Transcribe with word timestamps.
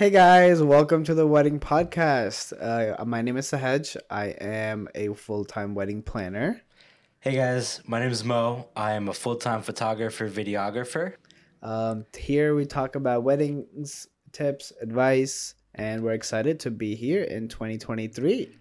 Hey 0.00 0.08
guys, 0.08 0.62
welcome 0.62 1.04
to 1.04 1.12
the 1.12 1.26
wedding 1.26 1.60
podcast. 1.60 2.54
Uh, 2.58 3.04
my 3.04 3.20
name 3.20 3.36
is 3.36 3.50
Sehaj. 3.50 3.98
I 4.08 4.28
am 4.28 4.88
a 4.94 5.12
full 5.12 5.44
time 5.44 5.74
wedding 5.74 6.00
planner. 6.00 6.62
Hey 7.18 7.36
guys, 7.36 7.82
my 7.84 8.00
name 8.00 8.10
is 8.10 8.24
Mo. 8.24 8.70
I 8.74 8.92
am 8.92 9.08
a 9.08 9.12
full 9.12 9.36
time 9.36 9.60
photographer, 9.60 10.26
videographer. 10.26 11.16
Um, 11.62 12.06
here 12.16 12.54
we 12.54 12.64
talk 12.64 12.94
about 12.94 13.24
weddings, 13.24 14.06
tips, 14.32 14.72
advice, 14.80 15.54
and 15.74 16.02
we're 16.02 16.14
excited 16.14 16.60
to 16.60 16.70
be 16.70 16.94
here 16.94 17.24
in 17.24 17.48
2023. 17.48 18.56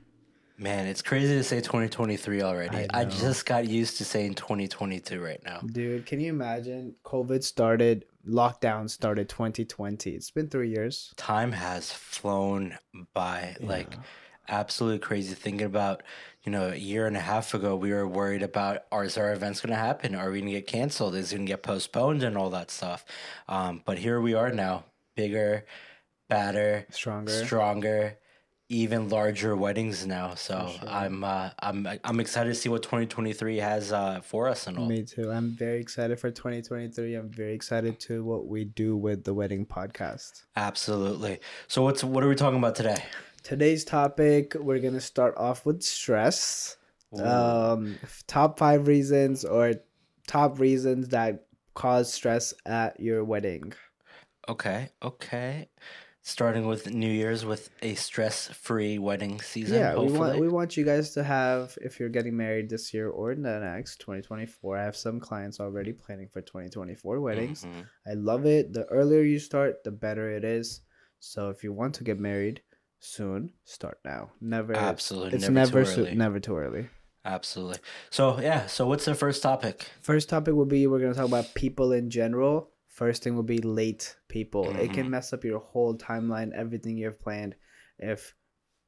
Man, 0.58 0.88
it's 0.88 1.02
crazy 1.02 1.36
to 1.36 1.44
say 1.46 1.62
2023 1.62 2.42
already. 2.42 2.76
I 2.76 2.88
I, 2.94 3.06
just 3.06 3.46
got 3.46 3.66
used 3.66 3.96
to 4.00 4.04
saying 4.04 4.34
2022 4.34 5.22
right 5.22 5.42
now. 5.46 5.62
Dude, 5.62 6.06
can 6.06 6.20
you 6.20 6.32
imagine? 6.32 6.96
COVID 7.06 7.46
started, 7.46 8.04
lockdown 8.30 8.90
started 8.90 9.30
2020. 9.30 10.12
It's 10.12 10.32
been 10.32 10.50
three 10.50 10.70
years. 10.70 11.14
Time 11.18 11.52
has 11.52 11.92
flown 11.92 12.78
by 13.14 13.56
like 13.60 13.96
absolutely 14.48 15.00
crazy. 15.00 15.36
Thinking 15.36 15.66
about, 15.66 16.04
you 16.44 16.52
know, 16.52 16.70
a 16.70 16.76
year 16.76 17.08
and 17.08 17.16
a 17.16 17.22
half 17.22 17.54
ago, 17.54 17.76
we 17.76 17.92
were 17.92 18.08
worried 18.08 18.44
about 18.44 18.84
are 18.92 19.04
is 19.04 19.18
our 19.18 19.32
events 19.32 19.62
going 19.62 19.72
to 19.72 19.80
happen? 19.80 20.16
Are 20.16 20.32
we 20.32 20.40
going 20.40 20.52
to 20.52 20.60
get 20.60 20.68
canceled? 20.68 21.16
Is 21.16 21.32
it 21.32 21.36
going 21.36 21.46
to 21.46 21.52
get 21.52 21.64
postponed 21.64 22.24
and 22.24 22.38
all 22.38 22.50
that 22.52 22.72
stuff? 22.72 23.06
Um, 23.48 23.82
but 23.86 24.00
here 24.00 24.20
we 24.20 24.34
are 24.34 24.52
now, 24.52 24.86
bigger, 25.16 25.66
badder, 26.28 26.86
Stronger. 26.92 27.46
stronger, 27.46 28.18
even 28.70 29.10
larger 29.10 29.56
weddings 29.56 30.06
now. 30.06 30.36
So 30.36 30.72
sure. 30.80 30.90
I'm 30.90 31.24
uh, 31.24 31.50
I'm 31.60 31.88
I'm 32.04 32.20
excited 32.20 32.50
to 32.50 32.56
see 32.56 32.70
what 32.70 32.84
2023 32.84 33.58
has 33.58 33.92
uh, 33.92 34.22
for 34.22 34.48
us 34.48 34.68
and 34.68 34.78
all. 34.78 34.86
Me 34.86 35.04
too. 35.04 35.32
I'm 35.32 35.50
very 35.50 35.82
excited 35.82 36.20
for 36.20 36.30
2023. 36.30 37.16
I'm 37.16 37.30
very 37.30 37.54
excited 37.54 38.00
to 38.02 38.24
what 38.24 38.48
we 38.48 38.66
do 38.66 38.96
with 38.96 39.24
the 39.24 39.34
wedding 39.34 39.66
podcast. 39.66 40.44
Absolutely. 40.56 41.40
So 41.68 41.82
what's 41.82 42.04
what 42.04 42.24
are 42.24 42.30
we 42.30 42.36
talking 42.36 42.60
about 42.60 42.76
today? 42.76 43.04
Today's 43.42 43.84
topic, 43.84 44.54
we're 44.56 44.80
going 44.80 44.94
to 44.94 45.02
start 45.02 45.34
off 45.38 45.66
with 45.66 45.82
stress. 45.82 46.78
Ooh. 47.18 47.26
Um, 47.26 47.98
top 48.28 48.60
five 48.60 48.88
reasons 48.88 49.46
or 49.46 49.74
top 50.28 50.60
reasons 50.60 51.08
that 51.10 51.46
cause 51.74 52.14
stress 52.14 52.54
at 52.66 53.00
your 53.00 53.24
wedding. 53.24 53.74
Okay, 54.48 54.90
okay. 55.02 55.70
Starting 56.30 56.68
with 56.68 56.94
New 56.94 57.10
Year's 57.10 57.44
with 57.44 57.70
a 57.82 57.96
stress-free 57.96 59.00
wedding 59.00 59.42
season. 59.42 59.80
yeah, 59.80 59.94
we 59.96 60.02
hopefully. 60.02 60.20
want 60.20 60.40
we 60.40 60.48
want 60.48 60.78
you 60.78 60.86
guys 60.86 61.12
to 61.16 61.24
have 61.24 61.76
if 61.82 62.00
you're 62.00 62.08
getting 62.18 62.38
married 62.38 62.70
this 62.70 62.94
year 62.94 63.10
or 63.10 63.34
the 63.34 63.60
next 63.60 64.00
2024. 64.02 64.78
I 64.78 64.84
have 64.84 64.96
some 64.96 65.20
clients 65.20 65.60
already 65.60 65.92
planning 65.92 66.28
for 66.32 66.42
2024 66.42 67.20
weddings. 67.20 67.66
Mhm. 67.66 67.86
I 68.08 68.14
love 68.14 68.46
it. 68.46 68.74
The 68.74 68.86
earlier 68.86 69.22
you 69.24 69.40
start, 69.40 69.84
the 69.84 69.92
better 69.92 70.30
it 70.30 70.44
is. 70.44 70.82
So 71.20 71.50
if 71.50 71.64
you 71.64 71.74
want 71.74 71.96
to 71.96 72.04
get 72.04 72.20
married 72.20 72.62
soon, 73.00 73.52
start 73.64 73.98
now. 74.06 74.32
Never 74.40 74.74
Absolutely, 74.76 75.34
It's 75.40 75.50
never 75.50 75.54
never 75.54 75.84
too 75.84 75.92
so- 75.92 76.02
early. 76.02 76.16
never 76.16 76.40
too 76.40 76.56
early. 76.58 76.90
Absolutely. 77.26 77.80
So 78.12 78.40
yeah. 78.40 78.68
So 78.68 78.88
what's 78.88 79.06
the 79.06 79.16
first 79.16 79.42
topic? 79.42 79.88
First 80.02 80.30
topic 80.30 80.54
will 80.54 80.66
be 80.78 80.86
we're 80.86 81.00
gonna 81.00 81.16
talk 81.16 81.28
about 81.28 81.54
people 81.56 81.92
in 81.92 82.10
general. 82.12 82.70
First 83.00 83.24
thing 83.24 83.34
will 83.34 83.44
be 83.44 83.60
late 83.60 84.18
people. 84.28 84.72
It 84.76 84.90
Mhm. 84.90 84.94
can 84.94 85.10
mess 85.10 85.32
up 85.32 85.46
your 85.46 85.60
whole 85.60 85.98
timeline, 85.98 86.52
everything 86.52 86.98
you've 86.98 87.18
planned, 87.18 87.56
if 87.98 88.36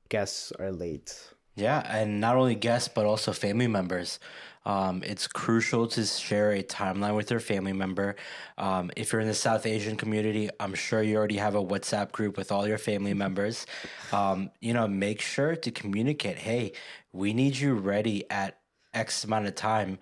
guests 0.10 0.52
are 0.60 0.70
late. 0.70 1.16
Yeah, 1.56 1.82
and 1.88 2.20
not 2.20 2.36
only 2.36 2.56
guests 2.56 2.90
but 2.94 3.06
also 3.06 3.32
family 3.32 3.70
members. 3.70 4.20
Um, 4.66 5.02
it's 5.06 5.28
crucial 5.28 5.88
to 5.88 6.04
share 6.04 6.52
a 6.52 6.62
timeline 6.62 7.16
with 7.16 7.32
your 7.32 7.40
family 7.40 7.72
member. 7.72 8.18
Um, 8.58 8.92
if 8.98 9.14
you're 9.14 9.22
in 9.22 9.30
the 9.30 9.34
South 9.34 9.66
Asian 9.66 9.96
community, 9.96 10.50
I'm 10.60 10.74
sure 10.74 11.02
you 11.02 11.16
already 11.16 11.38
have 11.38 11.56
a 11.56 11.64
WhatsApp 11.64 12.12
group 12.12 12.36
with 12.36 12.52
all 12.52 12.68
your 12.68 12.78
family 12.78 13.14
members. 13.14 13.66
Um, 14.12 14.52
you 14.60 14.74
know, 14.74 14.90
make 14.90 15.22
sure 15.22 15.56
to 15.56 15.72
communicate. 15.72 16.40
Hey, 16.40 16.74
we 17.14 17.32
need 17.34 17.56
you 17.56 17.76
ready 17.76 18.30
at 18.30 18.60
X 18.94 19.24
amount 19.24 19.48
of 19.48 19.56
time 19.56 20.00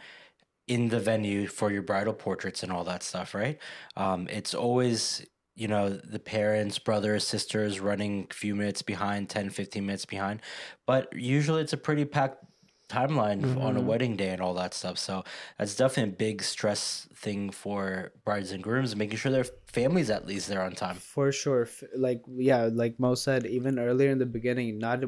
in 0.70 0.90
the 0.90 1.00
venue 1.00 1.48
for 1.48 1.72
your 1.72 1.82
bridal 1.82 2.14
portraits 2.14 2.62
and 2.64 2.72
all 2.72 2.84
that 2.86 3.04
stuff, 3.04 3.34
right? 3.34 3.58
Um, 3.98 4.28
it's 4.30 4.54
always 4.54 5.26
you 5.56 5.68
know 5.68 5.90
the 5.90 6.20
parents 6.20 6.80
brothers 6.80 7.28
sisters 7.28 7.82
running 7.82 8.28
a 8.32 8.34
few 8.34 8.56
minutes 8.56 8.82
behind 8.82 9.28
10 9.30 9.50
15 9.50 9.86
minutes 9.86 10.06
behind 10.06 10.42
but 10.86 11.12
usually 11.12 11.62
it's 11.62 11.74
a 11.74 11.78
pretty 11.78 12.06
packed 12.06 12.46
timeline 12.88 13.44
on 13.60 13.76
a 13.76 13.82
Mhm. 13.82 13.86
wedding 13.86 14.16
day 14.16 14.30
and 14.30 14.42
all 14.42 14.54
that 14.54 14.74
stuff 14.74 14.98
so 14.98 15.22
that's 15.58 15.76
definitely 15.76 16.14
a 16.14 16.16
big 16.16 16.42
stress 16.42 17.10
thing 17.14 17.50
for 17.50 18.14
brides 18.24 18.52
and 18.54 18.64
grooms 18.64 18.96
making 18.96 19.18
sure 19.18 19.34
their 19.34 19.44
families 19.68 20.10
at 20.10 20.26
least 20.26 20.48
there 20.48 20.62
on 20.62 20.72
time 20.72 20.96
For 20.96 21.32
sure. 21.34 21.68
Like 21.96 22.22
yeah, 22.30 22.70
like 22.72 22.98
Mo 22.98 23.16
said, 23.16 23.46
even 23.46 23.80
earlier 23.80 24.12
in 24.12 24.20
the 24.20 24.26
beginning, 24.26 24.78
not 24.80 25.04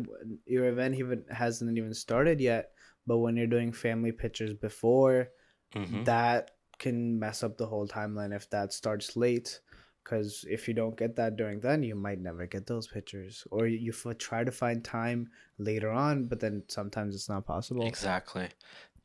your 0.45 0.65
event 0.67 0.95
even 0.95 1.23
hasn't 1.31 1.77
even 1.77 1.93
started 1.93 2.41
yet. 2.41 2.71
But 3.07 3.19
when 3.19 3.37
you're 3.37 3.47
doing 3.47 3.71
family 3.71 4.11
pictures 4.11 4.53
before, 4.53 5.29
Mhm. 5.75 6.05
that 6.05 6.51
can 6.79 7.19
mess 7.19 7.43
up 7.43 7.57
the 7.57 7.67
whole 7.67 7.87
timeline 7.87 8.35
if 8.35 8.49
that 8.49 8.73
starts 8.73 9.15
late 9.15 9.59
because 10.03 10.43
if 10.49 10.67
you 10.67 10.73
don't 10.73 10.97
get 10.97 11.15
that 11.15 11.35
during 11.35 11.59
then 11.59 11.83
you 11.83 11.93
might 11.95 12.19
never 12.19 12.47
get 12.47 12.65
those 12.65 12.87
pictures 12.87 13.45
or 13.51 13.67
you, 13.67 13.77
you 13.77 13.91
f- 13.91 14.17
try 14.17 14.43
to 14.43 14.51
find 14.51 14.83
time 14.83 15.29
later 15.59 15.91
on 15.91 16.25
but 16.25 16.39
then 16.39 16.63
sometimes 16.67 17.13
it's 17.13 17.29
not 17.29 17.45
possible 17.45 17.85
Exactly. 17.87 18.49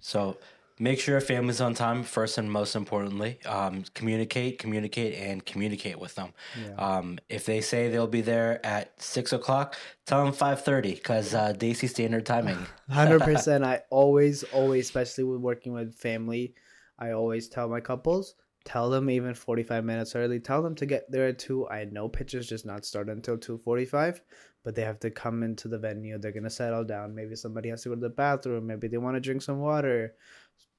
So 0.01 0.39
make 0.79 1.01
sure 1.01 1.15
your 1.15 1.21
family's 1.21 1.61
on 1.61 1.75
time 1.75 2.03
first 2.03 2.39
and 2.39 2.51
most 2.51 2.77
importantly. 2.77 3.39
Um, 3.47 3.85
communicate, 3.95 4.59
communicate, 4.59 5.15
and 5.15 5.45
communicate 5.45 5.99
with 5.99 6.15
them. 6.15 6.33
yeah. 6.61 6.75
Um, 6.75 7.19
if 7.29 7.47
they 7.47 7.61
say 7.61 7.89
they'll 7.89 8.07
be 8.07 8.21
there 8.21 8.65
at 8.65 9.01
six 9.01 9.33
o'clock, 9.33 9.77
tell 10.05 10.25
them 10.25 10.33
five 10.33 10.63
thirty 10.63 10.95
because 10.95 11.35
uh, 11.35 11.53
Desi 11.53 11.89
standard 11.89 12.27
timing. 12.27 12.59
100% 12.91 13.65
i 13.65 13.81
always 13.91 14.43
always 14.45 14.85
especially 14.85 15.25
with 15.25 15.41
working 15.41 15.73
with 15.73 15.95
family 15.95 16.55
i 16.99 17.11
always 17.11 17.49
tell 17.49 17.69
my 17.69 17.81
couples 17.81 18.35
tell 18.65 18.91
them 18.91 19.11
even 19.11 19.35
45 19.35 19.85
minutes 19.85 20.15
early 20.15 20.41
tell 20.41 20.63
them 20.63 20.75
to 20.77 20.87
get 20.87 21.11
there 21.11 21.29
at 21.29 21.39
2 21.39 21.69
i 21.69 21.85
know 21.85 22.09
pictures 22.09 22.49
just 22.49 22.67
not 22.67 22.85
start 22.85 23.09
until 23.09 23.37
2.45 23.37 24.21
but 24.65 24.75
they 24.75 24.83
have 24.83 25.01
to 25.01 25.11
come 25.11 25.43
into 25.43 25.69
the 25.69 25.79
venue 25.79 26.19
they're 26.19 26.33
going 26.33 26.45
to 26.45 26.51
settle 26.51 26.85
down 26.85 27.15
maybe 27.15 27.35
somebody 27.35 27.69
has 27.69 27.83
to 27.83 27.89
go 27.89 27.95
to 27.95 28.01
the 28.01 28.09
bathroom 28.09 28.67
maybe 28.67 28.89
they 28.89 28.99
want 28.99 29.17
to 29.17 29.21
drink 29.21 29.43
some 29.43 29.59
water 29.59 30.15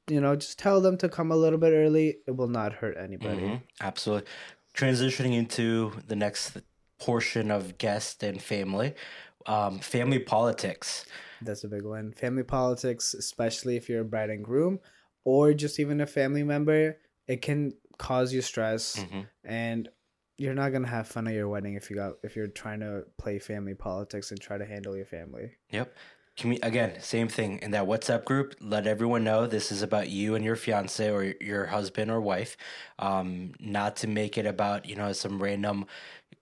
you 0.10 0.22
know 0.22 0.36
just 0.36 0.58
tell 0.60 0.82
them 0.82 0.98
to 0.98 1.10
come 1.10 1.32
a 1.32 1.36
little 1.36 1.60
bit 1.60 1.74
early 1.74 2.18
it 2.28 2.32
will 2.36 2.48
not 2.48 2.74
hurt 2.74 2.98
anybody 2.98 3.42
Mhm, 3.42 3.62
Absolutely. 3.82 4.28
Transitioning 4.74 5.34
into 5.34 5.92
the 6.08 6.16
next 6.16 6.56
portion 7.00 7.50
of 7.50 7.78
guest 7.80 8.22
and 8.22 8.40
family, 8.42 8.94
um, 9.48 9.80
family 9.80 10.20
politics. 10.20 11.06
That's 11.42 11.64
a 11.64 11.68
big 11.68 11.84
one. 11.84 12.14
Family 12.14 12.44
politics, 12.44 13.16
especially 13.16 13.76
if 13.76 13.90
you're 13.90 14.02
a 14.02 14.06
bride 14.06 14.30
and 14.30 14.44
groom 14.46 14.80
or 15.24 15.54
just 15.54 15.80
even 15.80 16.00
a 16.02 16.06
family 16.06 16.44
member, 16.44 16.98
it 17.28 17.42
can 17.42 17.74
cause 17.98 18.32
you 18.32 18.42
stress 18.44 18.98
Mhm. 18.98 19.28
and 19.44 19.90
you're 20.38 20.54
not 20.54 20.72
gonna 20.72 20.88
have 20.88 21.08
fun 21.08 21.28
at 21.28 21.34
your 21.34 21.50
wedding 21.50 21.74
if 21.74 21.90
you 21.90 21.96
got 21.96 22.14
if 22.24 22.36
you're 22.36 22.48
trying 22.48 22.82
to 22.82 23.04
play 23.18 23.40
family 23.40 23.74
politics 23.74 24.30
and 24.30 24.40
try 24.40 24.60
to 24.60 24.66
handle 24.66 24.96
your 24.96 25.06
family. 25.08 25.58
Yep. 25.72 25.92
Commu- 26.38 26.64
again, 26.64 27.02
same 27.02 27.28
thing 27.28 27.58
in 27.64 27.72
that 27.72 27.88
WhatsApp 27.88 28.24
group. 28.24 28.54
Let 28.62 28.86
everyone 28.86 29.24
know 29.24 29.48
this 29.48 29.72
is 29.72 29.82
about 29.82 30.10
you 30.10 30.36
and 30.36 30.46
your 30.46 30.56
fiance 30.56 31.10
or 31.10 31.34
your 31.42 31.66
husband 31.66 32.12
or 32.12 32.22
wife. 32.22 32.58
Um, 33.00 33.54
not 33.60 33.96
to 33.98 34.08
make 34.08 34.38
it 34.38 34.46
about 34.46 34.88
you 34.88 34.96
know 34.96 35.14
some 35.14 35.42
random 35.42 35.88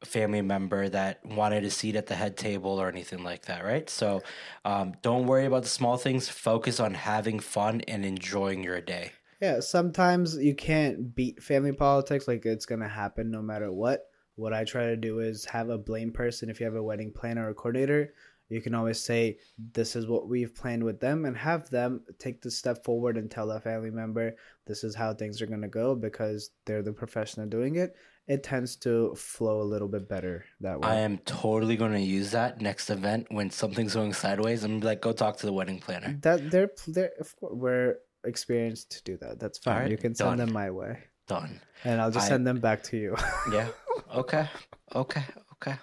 family 0.04 0.42
member 0.42 0.90
that 0.90 1.26
wanted 1.26 1.64
a 1.64 1.70
seat 1.70 1.96
at 1.96 2.08
the 2.08 2.16
head 2.16 2.36
table 2.36 2.72
or 2.72 2.90
anything 2.90 3.24
like 3.24 3.46
that, 3.46 3.64
right? 3.64 3.90
So, 3.90 4.22
um, 4.66 4.94
don't 5.02 5.28
worry 5.28 5.46
about 5.46 5.64
the 5.64 5.70
small 5.70 5.98
things. 5.98 6.28
Focus 6.28 6.80
on 6.80 6.94
having 6.94 7.40
fun 7.40 7.82
and 7.88 8.06
enjoying 8.06 8.64
your 8.64 8.82
day. 8.82 9.14
Yeah, 9.42 9.62
sometimes 9.62 10.38
you 10.38 10.56
can't 10.56 11.16
beat 11.16 11.42
family 11.42 11.72
politics 11.72 12.28
like 12.28 12.46
it's 12.46 12.66
gonna 12.66 12.88
happen 12.88 13.32
no 13.32 13.42
matter 13.42 13.72
what. 13.72 14.02
What 14.36 14.54
I 14.54 14.66
try 14.66 14.88
to 14.88 14.98
do 14.98 15.20
is 15.20 15.46
have 15.46 15.70
a 15.70 15.78
blame 15.78 16.12
person 16.12 16.50
if 16.50 16.60
you 16.60 16.66
have 16.66 16.76
a 16.76 16.84
wedding 16.84 17.14
planner 17.14 17.50
or 17.50 17.54
coordinator. 17.54 18.14
You 18.50 18.62
can 18.62 18.76
always 18.76 19.00
say, 19.00 19.38
This 19.74 19.96
is 19.96 20.08
what 20.08 20.28
we've 20.28 20.54
planned 20.54 20.84
with 20.84 21.00
them, 21.00 21.26
and 21.26 21.36
have 21.36 21.70
them 21.70 22.04
take 22.20 22.42
the 22.42 22.52
step 22.52 22.84
forward 22.84 23.18
and 23.18 23.30
tell 23.30 23.52
a 23.52 23.60
family 23.60 23.92
member, 23.92 24.36
This 24.66 24.84
is 24.84 24.96
how 24.96 25.14
things 25.14 25.42
are 25.42 25.48
going 25.48 25.62
to 25.62 25.68
go 25.68 25.96
because 25.96 26.52
they're 26.66 26.84
the 26.84 26.94
professional 26.94 27.48
doing 27.48 27.76
it. 27.76 27.96
It 28.28 28.44
tends 28.44 28.76
to 28.78 29.14
flow 29.16 29.62
a 29.62 29.64
little 29.64 29.88
bit 29.88 30.10
better 30.10 30.46
that 30.62 30.80
way. 30.82 30.90
I 30.90 30.96
am 30.96 31.20
totally 31.20 31.76
going 31.76 31.92
to 31.94 32.00
use 32.00 32.32
that 32.32 32.60
next 32.60 32.90
event 32.90 33.28
when 33.30 33.52
something's 33.52 33.94
going 33.94 34.14
sideways. 34.14 34.64
I'm 34.64 34.80
like, 34.80 35.00
go 35.02 35.12
talk 35.12 35.38
to 35.38 35.46
the 35.46 35.54
wedding 35.54 35.80
planner. 35.80 36.18
that 36.22 36.50
they're, 36.50 36.72
they're 36.88 37.12
of 37.20 37.36
course, 37.36 37.54
we're 37.56 37.96
experienced 38.24 38.92
to 38.94 39.04
do 39.04 39.18
that. 39.18 39.40
That's 39.40 39.60
fine. 39.60 39.76
Alright, 39.76 39.92
you 39.92 39.98
can 39.98 40.16
send 40.16 40.32
done. 40.32 40.38
them 40.38 40.54
my 40.54 40.72
way, 40.72 40.98
Done. 41.28 41.62
and 41.84 42.02
I'll 42.02 42.10
just 42.12 42.26
I- 42.26 42.30
send 42.30 42.48
them 42.48 42.60
back 42.60 42.82
to 42.84 42.98
you. 42.98 43.16
Yeah. 43.52 43.68
Okay. 44.14 44.48
Okay. 44.96 45.24
Okay. 45.54 45.76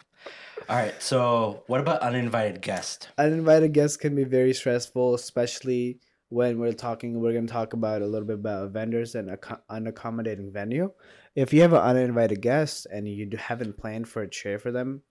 All 0.73 0.79
right. 0.79 1.03
So, 1.03 1.65
what 1.67 1.81
about 1.81 2.01
uninvited 2.01 2.63
guest? 2.63 3.11
uninvited 3.19 3.75
guests 3.75 3.99
can 3.99 4.15
be 4.15 4.25
very 4.25 4.55
stressful, 4.55 5.15
especially 5.15 6.01
when 6.31 6.59
we're 6.59 6.73
talking. 6.73 7.21
We're 7.21 7.35
going 7.35 7.47
to 7.47 7.53
talk 7.53 7.75
about 7.75 8.01
a 8.01 8.07
little 8.07 8.27
bit 8.27 8.37
about 8.37 8.71
vendors 8.71 9.15
and 9.15 9.29
ac- 9.29 9.61
unaccommodating 9.71 10.51
venue. 10.51 10.91
If 11.37 11.53
you 11.53 11.61
have 11.61 11.75
an 11.75 11.83
uninvited 11.83 12.41
guest 12.41 12.87
and 12.91 13.07
you 13.07 13.29
haven't 13.37 13.77
planned 13.77 14.09
for 14.09 14.23
a 14.23 14.31
chair 14.31 14.59
for 14.59 14.73
them, 14.73 15.03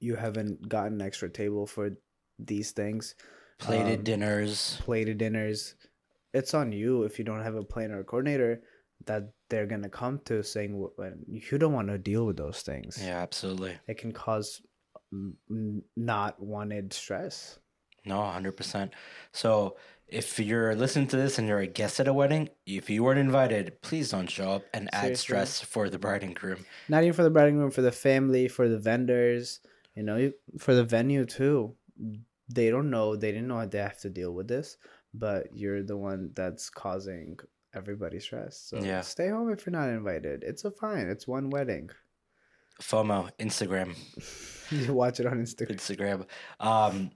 you 0.00 0.16
haven't 0.16 0.68
gotten 0.68 0.94
an 0.94 1.06
extra 1.06 1.30
table 1.30 1.68
for 1.68 1.90
these 2.40 2.72
things, 2.72 3.14
Plated 3.60 3.98
Um, 4.00 4.04
dinners. 4.04 4.76
plated 4.80 5.18
dinners, 5.18 5.76
it's 6.34 6.52
on 6.52 6.72
you 6.72 7.04
if 7.04 7.16
you 7.16 7.24
don't 7.24 7.44
have 7.44 7.54
a 7.54 7.62
planner 7.62 8.00
or 8.00 8.02
coordinator 8.02 8.64
that 9.06 9.32
they're 9.50 9.66
gonna 9.66 9.88
come 9.88 10.18
to 10.24 10.42
saying 10.42 10.84
you 11.28 11.58
don't 11.58 11.72
want 11.74 11.88
to 11.88 11.96
deal 11.98 12.26
with 12.26 12.36
those 12.36 12.62
things. 12.62 12.98
Yeah, 13.00 13.18
absolutely. 13.20 13.78
It 13.86 13.98
can 13.98 14.10
cause 14.12 14.60
not 15.96 16.40
wanted 16.42 16.92
stress. 16.92 17.58
No, 18.04 18.16
100%. 18.16 18.90
So 19.32 19.76
if 20.08 20.38
you're 20.38 20.74
listening 20.74 21.06
to 21.08 21.16
this 21.16 21.38
and 21.38 21.46
you're 21.46 21.58
a 21.58 21.66
guest 21.66 22.00
at 22.00 22.08
a 22.08 22.12
wedding, 22.12 22.48
if 22.66 22.88
you 22.88 23.04
weren't 23.04 23.20
invited, 23.20 23.80
please 23.82 24.10
don't 24.10 24.30
show 24.30 24.52
up 24.52 24.64
and 24.72 24.88
add 24.92 25.16
stress 25.16 25.60
for 25.60 25.88
the 25.88 25.98
bride 25.98 26.22
and 26.22 26.34
groom. 26.34 26.64
Not 26.88 27.02
even 27.02 27.12
for 27.12 27.22
the 27.22 27.30
bride 27.30 27.48
and 27.48 27.58
groom, 27.58 27.70
for 27.70 27.82
the 27.82 27.92
family, 27.92 28.48
for 28.48 28.68
the 28.68 28.78
vendors, 28.78 29.60
you 29.94 30.02
know, 30.02 30.32
for 30.58 30.74
the 30.74 30.84
venue 30.84 31.26
too. 31.26 31.76
They 32.52 32.70
don't 32.70 32.90
know, 32.90 33.14
they 33.14 33.30
didn't 33.30 33.48
know 33.48 33.64
they 33.66 33.78
have 33.78 34.00
to 34.00 34.10
deal 34.10 34.32
with 34.32 34.48
this, 34.48 34.76
but 35.14 35.48
you're 35.54 35.82
the 35.84 35.96
one 35.96 36.32
that's 36.34 36.70
causing 36.70 37.38
everybody 37.74 38.18
stress. 38.18 38.58
So 38.58 38.82
Yeah. 38.82 39.02
stay 39.02 39.28
home 39.28 39.52
if 39.52 39.66
you're 39.66 39.72
not 39.72 39.88
invited. 39.90 40.42
It's 40.42 40.64
a 40.64 40.70
fine. 40.70 41.06
It's 41.08 41.28
one 41.28 41.50
wedding. 41.50 41.90
FOMO, 42.80 43.30
Instagram. 43.38 43.94
you 44.70 44.92
watch 44.92 45.20
it 45.20 45.26
on 45.26 45.38
Instagram. 45.42 45.76
Instagram. 45.76 46.26
Um, 46.58 47.10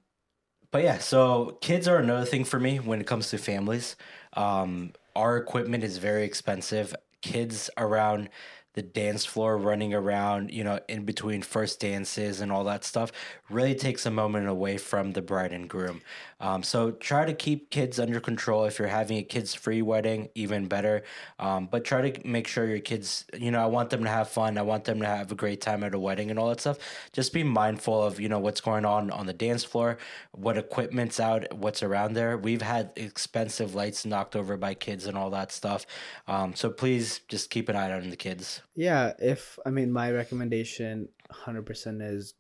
but 0.70 0.82
yeah, 0.82 0.98
so 0.98 1.58
kids 1.60 1.86
are 1.86 1.98
another 1.98 2.24
thing 2.24 2.44
for 2.44 2.58
me 2.58 2.78
when 2.78 3.00
it 3.00 3.06
comes 3.06 3.30
to 3.30 3.38
families. 3.38 3.96
Um, 4.32 4.92
our 5.14 5.36
equipment 5.36 5.84
is 5.84 5.98
very 5.98 6.24
expensive. 6.24 6.94
Kids 7.22 7.70
around 7.78 8.28
the 8.74 8.82
dance 8.82 9.24
floor, 9.24 9.56
running 9.56 9.94
around, 9.94 10.50
you 10.50 10.64
know, 10.64 10.80
in 10.88 11.04
between 11.04 11.42
first 11.42 11.80
dances 11.80 12.40
and 12.40 12.52
all 12.52 12.64
that 12.64 12.84
stuff, 12.84 13.12
really 13.48 13.74
takes 13.74 14.04
a 14.04 14.10
moment 14.10 14.48
away 14.48 14.76
from 14.76 15.12
the 15.12 15.22
bride 15.22 15.52
and 15.52 15.68
groom. 15.68 16.02
Um, 16.40 16.62
so 16.62 16.90
try 16.90 17.24
to 17.24 17.32
keep 17.32 17.70
kids 17.70 17.98
under 17.98 18.20
control. 18.20 18.64
If 18.64 18.78
you're 18.78 18.88
having 18.88 19.16
a 19.16 19.22
kids 19.22 19.54
free 19.54 19.80
wedding, 19.80 20.28
even 20.34 20.66
better. 20.66 21.04
Um, 21.38 21.68
but 21.70 21.84
try 21.84 22.10
to 22.10 22.28
make 22.28 22.48
sure 22.48 22.66
your 22.66 22.80
kids, 22.80 23.24
you 23.38 23.50
know, 23.50 23.62
I 23.62 23.66
want 23.66 23.90
them 23.90 24.02
to 24.04 24.10
have 24.10 24.28
fun. 24.28 24.58
I 24.58 24.62
want 24.62 24.84
them 24.84 25.00
to 25.00 25.06
have 25.06 25.30
a 25.30 25.36
great 25.36 25.60
time 25.60 25.84
at 25.84 25.94
a 25.94 25.98
wedding 25.98 26.30
and 26.30 26.38
all 26.38 26.48
that 26.48 26.60
stuff. 26.60 26.78
Just 27.12 27.32
be 27.32 27.44
mindful 27.44 28.02
of, 28.02 28.20
you 28.20 28.28
know, 28.28 28.40
what's 28.40 28.60
going 28.60 28.84
on 28.84 29.10
on 29.10 29.26
the 29.26 29.32
dance 29.32 29.64
floor, 29.64 29.98
what 30.32 30.58
equipment's 30.58 31.20
out, 31.20 31.50
what's 31.54 31.82
around 31.82 32.14
there. 32.14 32.36
We've 32.36 32.62
had 32.62 32.90
expensive 32.96 33.74
lights 33.74 34.04
knocked 34.04 34.34
over 34.34 34.56
by 34.56 34.74
kids 34.74 35.06
and 35.06 35.16
all 35.16 35.30
that 35.30 35.52
stuff. 35.52 35.86
Um, 36.26 36.54
so 36.56 36.70
please 36.70 37.20
just 37.28 37.50
keep 37.50 37.68
an 37.68 37.76
eye 37.76 37.92
on 37.92 38.10
the 38.10 38.16
kids. 38.16 38.60
Yeah, 38.74 39.12
if 39.18 39.58
I 39.66 39.70
mean 39.70 39.92
my 39.92 40.10
recommendation 40.12 41.08
100% 41.32 42.02
is 42.02 42.34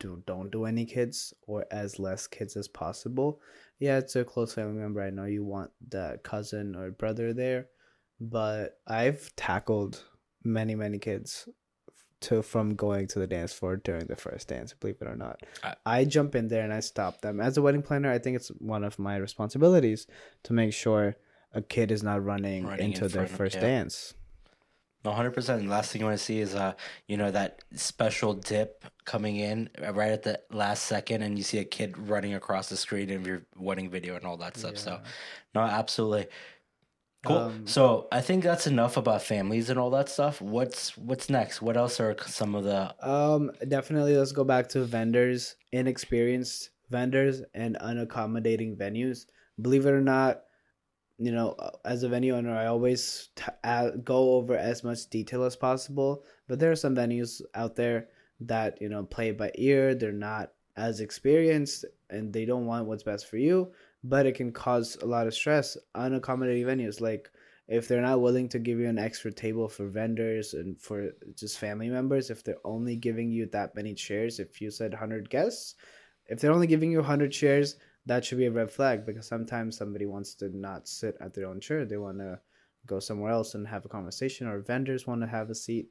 do 0.00 0.22
don't 0.26 0.50
do 0.50 0.64
any 0.64 0.84
kids 0.86 1.34
or 1.46 1.66
as 1.70 1.98
less 1.98 2.26
kids 2.26 2.56
as 2.56 2.68
possible. 2.68 3.40
Yeah, 3.80 3.98
it's 3.98 4.16
a 4.16 4.24
close 4.24 4.54
family 4.54 4.80
member. 4.80 5.02
I 5.02 5.10
know 5.10 5.24
you 5.24 5.44
want 5.44 5.70
that 5.90 6.22
cousin 6.22 6.74
or 6.76 6.90
brother 6.90 7.32
there, 7.32 7.66
but 8.20 8.78
I've 8.86 9.34
tackled 9.36 10.04
many 10.44 10.74
many 10.74 10.98
kids 10.98 11.48
to 12.20 12.42
from 12.42 12.74
going 12.74 13.06
to 13.08 13.18
the 13.20 13.26
dance 13.26 13.52
floor 13.52 13.76
during 13.76 14.06
the 14.06 14.16
first 14.16 14.48
dance, 14.48 14.72
believe 14.72 14.96
it 15.00 15.06
or 15.06 15.14
not. 15.16 15.40
I- 15.62 15.76
I 15.86 16.04
jump 16.04 16.34
in 16.34 16.48
there 16.48 16.64
and 16.64 16.72
I 16.72 16.80
stop 16.80 17.20
them. 17.20 17.40
As 17.40 17.56
a 17.56 17.62
wedding 17.62 17.82
planner, 17.82 18.10
I 18.10 18.18
think 18.18 18.34
it's 18.36 18.48
one 18.58 18.82
of 18.82 18.98
my 18.98 19.16
responsibilities 19.16 20.06
to 20.44 20.52
make 20.52 20.72
sure 20.72 21.16
a 21.52 21.62
kid 21.62 21.92
is 21.92 22.02
not 22.02 22.24
running, 22.24 22.64
Running 22.66 22.86
in 22.86 22.92
into 22.92 23.02
their 23.08 23.26
front 23.26 23.30
of- 23.30 23.36
first 23.36 23.54
yeah. 23.56 23.60
dance. 23.62 24.14
No, 25.04 25.12
hundred 25.12 25.32
percent. 25.32 25.62
The 25.62 25.68
last 25.68 25.92
thing 25.92 26.00
you 26.00 26.06
want 26.06 26.18
to 26.18 26.24
see 26.24 26.40
is, 26.40 26.54
uh, 26.54 26.74
you 27.06 27.16
know, 27.16 27.30
that 27.30 27.62
special 27.74 28.34
dip 28.34 28.84
coming 29.04 29.36
in 29.36 29.70
right 29.92 30.10
at 30.10 30.24
the 30.24 30.40
last 30.50 30.84
second, 30.84 31.22
and 31.22 31.38
you 31.38 31.44
see 31.44 31.58
a 31.58 31.64
kid 31.64 31.96
running 31.96 32.34
across 32.34 32.68
the 32.68 32.76
screen 32.76 33.10
of 33.10 33.26
your 33.26 33.42
wedding 33.56 33.90
video 33.90 34.16
and 34.16 34.24
all 34.24 34.36
that 34.38 34.56
stuff. 34.56 34.76
So, 34.76 35.00
no, 35.54 35.60
absolutely. 35.60 36.26
Cool. 37.26 37.36
Um, 37.36 37.66
so 37.66 38.06
I 38.12 38.20
think 38.20 38.44
that's 38.44 38.66
enough 38.66 38.96
about 38.96 39.22
families 39.22 39.70
and 39.70 39.78
all 39.78 39.90
that 39.90 40.08
stuff. 40.08 40.40
What's 40.40 40.96
what's 40.96 41.28
next? 41.28 41.60
What 41.60 41.76
else 41.76 41.98
are 42.00 42.16
some 42.26 42.54
of 42.54 42.64
the 42.64 42.94
Um, 43.06 43.50
definitely. 43.66 44.16
Let's 44.16 44.32
go 44.32 44.44
back 44.44 44.68
to 44.70 44.84
vendors, 44.84 45.56
inexperienced 45.72 46.70
vendors, 46.90 47.42
and 47.54 47.76
unaccommodating 47.80 48.76
venues. 48.76 49.26
Believe 49.60 49.86
it 49.86 49.90
or 49.90 50.00
not, 50.00 50.42
you 51.18 51.32
know, 51.32 51.52
uh, 51.58 51.70
as 51.84 52.02
a 52.02 52.08
venue 52.08 52.36
owner, 52.36 52.56
I 52.56 52.66
always 52.66 53.30
t- 53.34 53.44
go 54.04 54.34
over 54.34 54.56
as 54.56 54.84
much 54.84 55.08
detail 55.10 55.42
as 55.44 55.56
possible. 55.56 56.24
But 56.46 56.58
there 56.58 56.70
are 56.70 56.76
some 56.76 56.94
venues 56.94 57.42
out 57.54 57.76
there 57.76 58.08
that 58.40 58.80
you 58.80 58.88
know 58.88 59.04
play 59.04 59.32
by 59.32 59.50
ear. 59.56 59.94
They're 59.94 60.12
not 60.12 60.52
as 60.76 61.00
experienced, 61.00 61.84
and 62.08 62.32
they 62.32 62.44
don't 62.44 62.66
want 62.66 62.86
what's 62.86 63.02
best 63.02 63.28
for 63.28 63.36
you. 63.36 63.72
But 64.04 64.26
it 64.26 64.36
can 64.36 64.52
cause 64.52 64.96
a 65.02 65.06
lot 65.06 65.26
of 65.26 65.34
stress. 65.34 65.76
on 65.94 66.12
Unaccommodating 66.12 66.64
venues, 66.64 67.00
like 67.00 67.30
if 67.66 67.88
they're 67.88 68.00
not 68.00 68.22
willing 68.22 68.48
to 68.48 68.58
give 68.58 68.78
you 68.78 68.88
an 68.88 68.98
extra 68.98 69.32
table 69.32 69.68
for 69.68 69.88
vendors 69.88 70.54
and 70.54 70.80
for 70.80 71.10
just 71.34 71.58
family 71.58 71.90
members, 71.90 72.30
if 72.30 72.44
they're 72.44 72.64
only 72.64 72.96
giving 72.96 73.30
you 73.30 73.46
that 73.46 73.74
many 73.74 73.92
chairs, 73.92 74.38
if 74.38 74.60
you 74.60 74.70
said 74.70 74.92
100 74.92 75.28
guests, 75.28 75.74
if 76.26 76.40
they're 76.40 76.52
only 76.52 76.66
giving 76.66 76.90
you 76.90 76.98
100 76.98 77.30
chairs, 77.30 77.76
that 78.08 78.24
should 78.24 78.38
be 78.38 78.46
a 78.46 78.50
red 78.50 78.70
flag 78.70 79.06
because 79.06 79.26
sometimes 79.26 79.76
somebody 79.76 80.06
wants 80.06 80.34
to 80.34 80.48
not 80.56 80.88
sit 80.88 81.16
at 81.20 81.34
their 81.34 81.46
own 81.46 81.60
chair. 81.60 81.84
They 81.84 81.98
want 81.98 82.18
to 82.18 82.40
go 82.86 82.98
somewhere 82.98 83.30
else 83.30 83.54
and 83.54 83.68
have 83.68 83.84
a 83.84 83.88
conversation, 83.88 84.46
or 84.46 84.60
vendors 84.60 85.06
want 85.06 85.20
to 85.20 85.26
have 85.26 85.50
a 85.50 85.54
seat. 85.54 85.90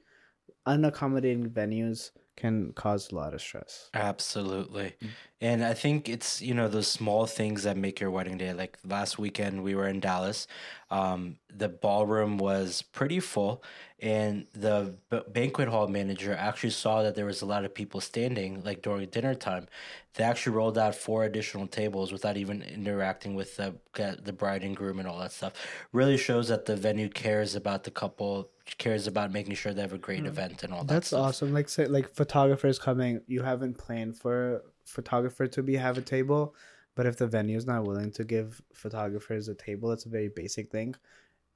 Unaccommodating 0.65 1.49
venues 1.49 2.11
can 2.35 2.71
cause 2.73 3.11
a 3.11 3.15
lot 3.15 3.33
of 3.33 3.41
stress. 3.41 3.89
Absolutely. 3.93 4.95
Mm. 5.01 5.09
And 5.41 5.63
I 5.63 5.73
think 5.73 6.09
it's, 6.09 6.41
you 6.41 6.53
know, 6.53 6.67
those 6.67 6.87
small 6.87 7.25
things 7.25 7.63
that 7.63 7.77
make 7.77 7.99
your 7.99 8.11
wedding 8.11 8.37
day. 8.37 8.53
Like 8.53 8.77
last 8.85 9.19
weekend, 9.19 9.63
we 9.63 9.75
were 9.75 9.87
in 9.87 9.99
Dallas. 9.99 10.47
Um, 10.89 11.37
the 11.53 11.67
ballroom 11.67 12.37
was 12.37 12.81
pretty 12.81 13.19
full, 13.19 13.61
and 13.99 14.47
the 14.53 14.95
b- 15.09 15.19
banquet 15.27 15.67
hall 15.67 15.87
manager 15.87 16.33
actually 16.33 16.69
saw 16.69 17.03
that 17.03 17.15
there 17.15 17.25
was 17.25 17.41
a 17.41 17.45
lot 17.45 17.65
of 17.65 17.73
people 17.73 17.99
standing, 17.99 18.63
like 18.63 18.81
during 18.81 19.05
dinner 19.09 19.35
time. 19.35 19.67
They 20.13 20.23
actually 20.23 20.55
rolled 20.55 20.77
out 20.77 20.95
four 20.95 21.25
additional 21.25 21.67
tables 21.67 22.11
without 22.13 22.37
even 22.37 22.61
interacting 22.61 23.35
with 23.35 23.57
the, 23.57 23.75
the 23.93 24.33
bride 24.33 24.63
and 24.63 24.75
groom 24.75 24.99
and 24.99 25.07
all 25.07 25.19
that 25.19 25.31
stuff. 25.33 25.53
Really 25.91 26.17
shows 26.17 26.47
that 26.47 26.65
the 26.65 26.75
venue 26.77 27.09
cares 27.09 27.53
about 27.55 27.83
the 27.83 27.91
couple, 27.91 28.49
cares 28.77 29.07
about 29.07 29.31
making 29.31 29.55
sure 29.55 29.73
they 29.73 29.81
have 29.81 29.93
a 29.93 29.97
great 29.97 30.25
event 30.25 30.63
and 30.63 30.73
all 30.73 30.83
that 30.85 30.93
That's 30.93 31.07
stuff. 31.07 31.19
awesome. 31.19 31.53
Like 31.53 31.67
say 31.67 31.85
like 31.87 32.09
photographers 32.13 32.79
coming, 32.79 33.21
you 33.27 33.43
haven't 33.43 33.77
planned 33.77 34.17
for 34.17 34.55
a 34.55 34.61
photographer 34.85 35.47
to 35.47 35.61
be 35.61 35.75
have 35.75 35.97
a 35.97 36.01
table, 36.01 36.55
but 36.97 37.05
if 37.05 37.15
the 37.15 37.27
venue's 37.27 37.65
not 37.65 37.85
willing 37.85 38.11
to 38.11 38.23
give 38.25 38.61
photographers 38.73 39.47
a 39.47 39.55
table, 39.55 39.91
it's 39.93 40.05
a 40.05 40.09
very 40.09 40.27
basic 40.27 40.69
thing. 40.71 40.95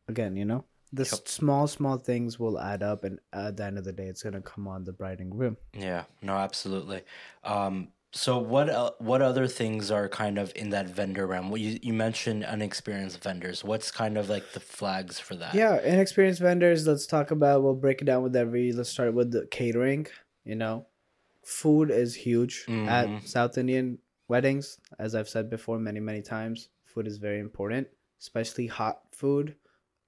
Again, 0.07 0.35
you 0.37 0.45
know, 0.45 0.63
the 0.93 1.03
Yep. 1.03 1.27
small 1.27 1.67
small 1.67 1.97
things 1.97 2.39
will 2.39 2.57
add 2.59 2.83
up, 2.83 3.03
and 3.03 3.19
at 3.33 3.57
the 3.57 3.65
end 3.65 3.77
of 3.77 3.83
the 3.83 3.91
day, 3.93 4.05
it's 4.07 4.23
gonna 4.23 4.41
come 4.41 4.67
on 4.67 4.83
the 4.83 4.93
bride 4.93 5.19
and 5.19 5.31
groom. 5.31 5.57
Yeah, 5.73 6.03
no, 6.21 6.33
absolutely. 6.37 7.01
Um, 7.43 7.91
so 8.13 8.37
what 8.37 8.69
el- 8.69 8.95
what 8.99 9.21
other 9.21 9.47
things 9.47 9.89
are 9.89 10.09
kind 10.09 10.37
of 10.37 10.51
in 10.55 10.69
that 10.71 10.87
vendor 10.89 11.25
realm? 11.25 11.49
Well, 11.49 11.61
you 11.61 11.79
you 11.81 11.93
mentioned 11.93 12.43
unexperienced 12.43 13.23
vendors. 13.23 13.63
What's 13.63 13.89
kind 13.89 14.17
of 14.17 14.29
like 14.29 14.51
the 14.51 14.59
flags 14.59 15.17
for 15.19 15.35
that? 15.35 15.53
Yeah, 15.55 15.79
inexperienced 15.81 16.41
vendors. 16.41 16.85
Let's 16.85 17.07
talk 17.07 17.31
about. 17.31 17.63
We'll 17.63 17.73
break 17.85 18.01
it 18.01 18.05
down 18.05 18.21
with 18.23 18.35
every. 18.35 18.73
Let's 18.73 18.89
start 18.89 19.13
with 19.13 19.31
the 19.31 19.47
catering. 19.47 20.07
You 20.43 20.55
know, 20.55 20.87
food 21.45 21.89
is 21.89 22.15
huge 22.15 22.65
Mhm. 22.67 22.87
at 22.89 23.23
South 23.23 23.57
Indian 23.57 23.99
weddings. 24.33 24.79
As 25.05 25.13
I've 25.15 25.29
said 25.35 25.49
before, 25.49 25.77
many 25.89 25.99
many 25.99 26.21
times, 26.21 26.69
food 26.91 27.07
is 27.11 27.17
very 27.27 27.39
important, 27.39 27.87
especially 28.19 28.67
hot 28.67 28.97
food. 29.21 29.55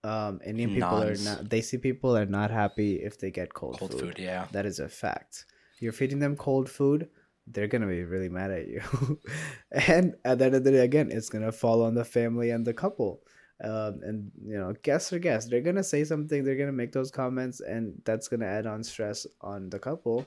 Um, 0.03 0.39
Indian 0.51 0.71
people 0.73 1.01
are 1.09 1.15
not. 1.29 1.49
They 1.49 1.61
see 1.61 1.77
people 1.77 2.17
are 2.21 2.29
not 2.39 2.49
happy 2.61 2.91
if 3.09 3.19
they 3.19 3.31
get 3.39 3.53
cold, 3.53 3.77
cold 3.79 3.91
food. 3.91 4.01
food. 4.01 4.19
Yeah, 4.19 4.47
That 4.55 4.65
is 4.65 4.79
a 4.79 4.89
fact. 4.89 5.45
You're 5.79 5.97
feeding 6.01 6.19
them 6.19 6.35
cold 6.37 6.69
food, 6.69 7.09
they're 7.47 7.67
gonna 7.67 7.87
be 7.87 8.03
really 8.03 8.29
mad 8.29 8.51
at 8.51 8.67
you. 8.67 8.81
and 9.71 10.15
at 10.23 10.39
the 10.39 10.45
end 10.45 10.55
of 10.55 10.63
the 10.63 10.71
day, 10.71 10.79
again, 10.79 11.09
it's 11.11 11.29
gonna 11.29 11.51
fall 11.51 11.83
on 11.83 11.93
the 11.95 12.05
family 12.05 12.51
and 12.51 12.65
the 12.65 12.73
couple. 12.73 13.21
Um, 13.63 13.99
and 14.03 14.31
you 14.43 14.57
know, 14.57 14.73
guests 14.83 15.13
are 15.13 15.19
guests. 15.19 15.49
They're 15.49 15.61
gonna 15.61 15.83
say 15.83 16.03
something. 16.03 16.43
They're 16.43 16.57
gonna 16.57 16.71
make 16.71 16.91
those 16.91 17.11
comments, 17.11 17.59
and 17.59 18.01
that's 18.05 18.27
gonna 18.27 18.45
add 18.45 18.65
on 18.65 18.83
stress 18.83 19.25
on 19.41 19.69
the 19.69 19.79
couple. 19.79 20.25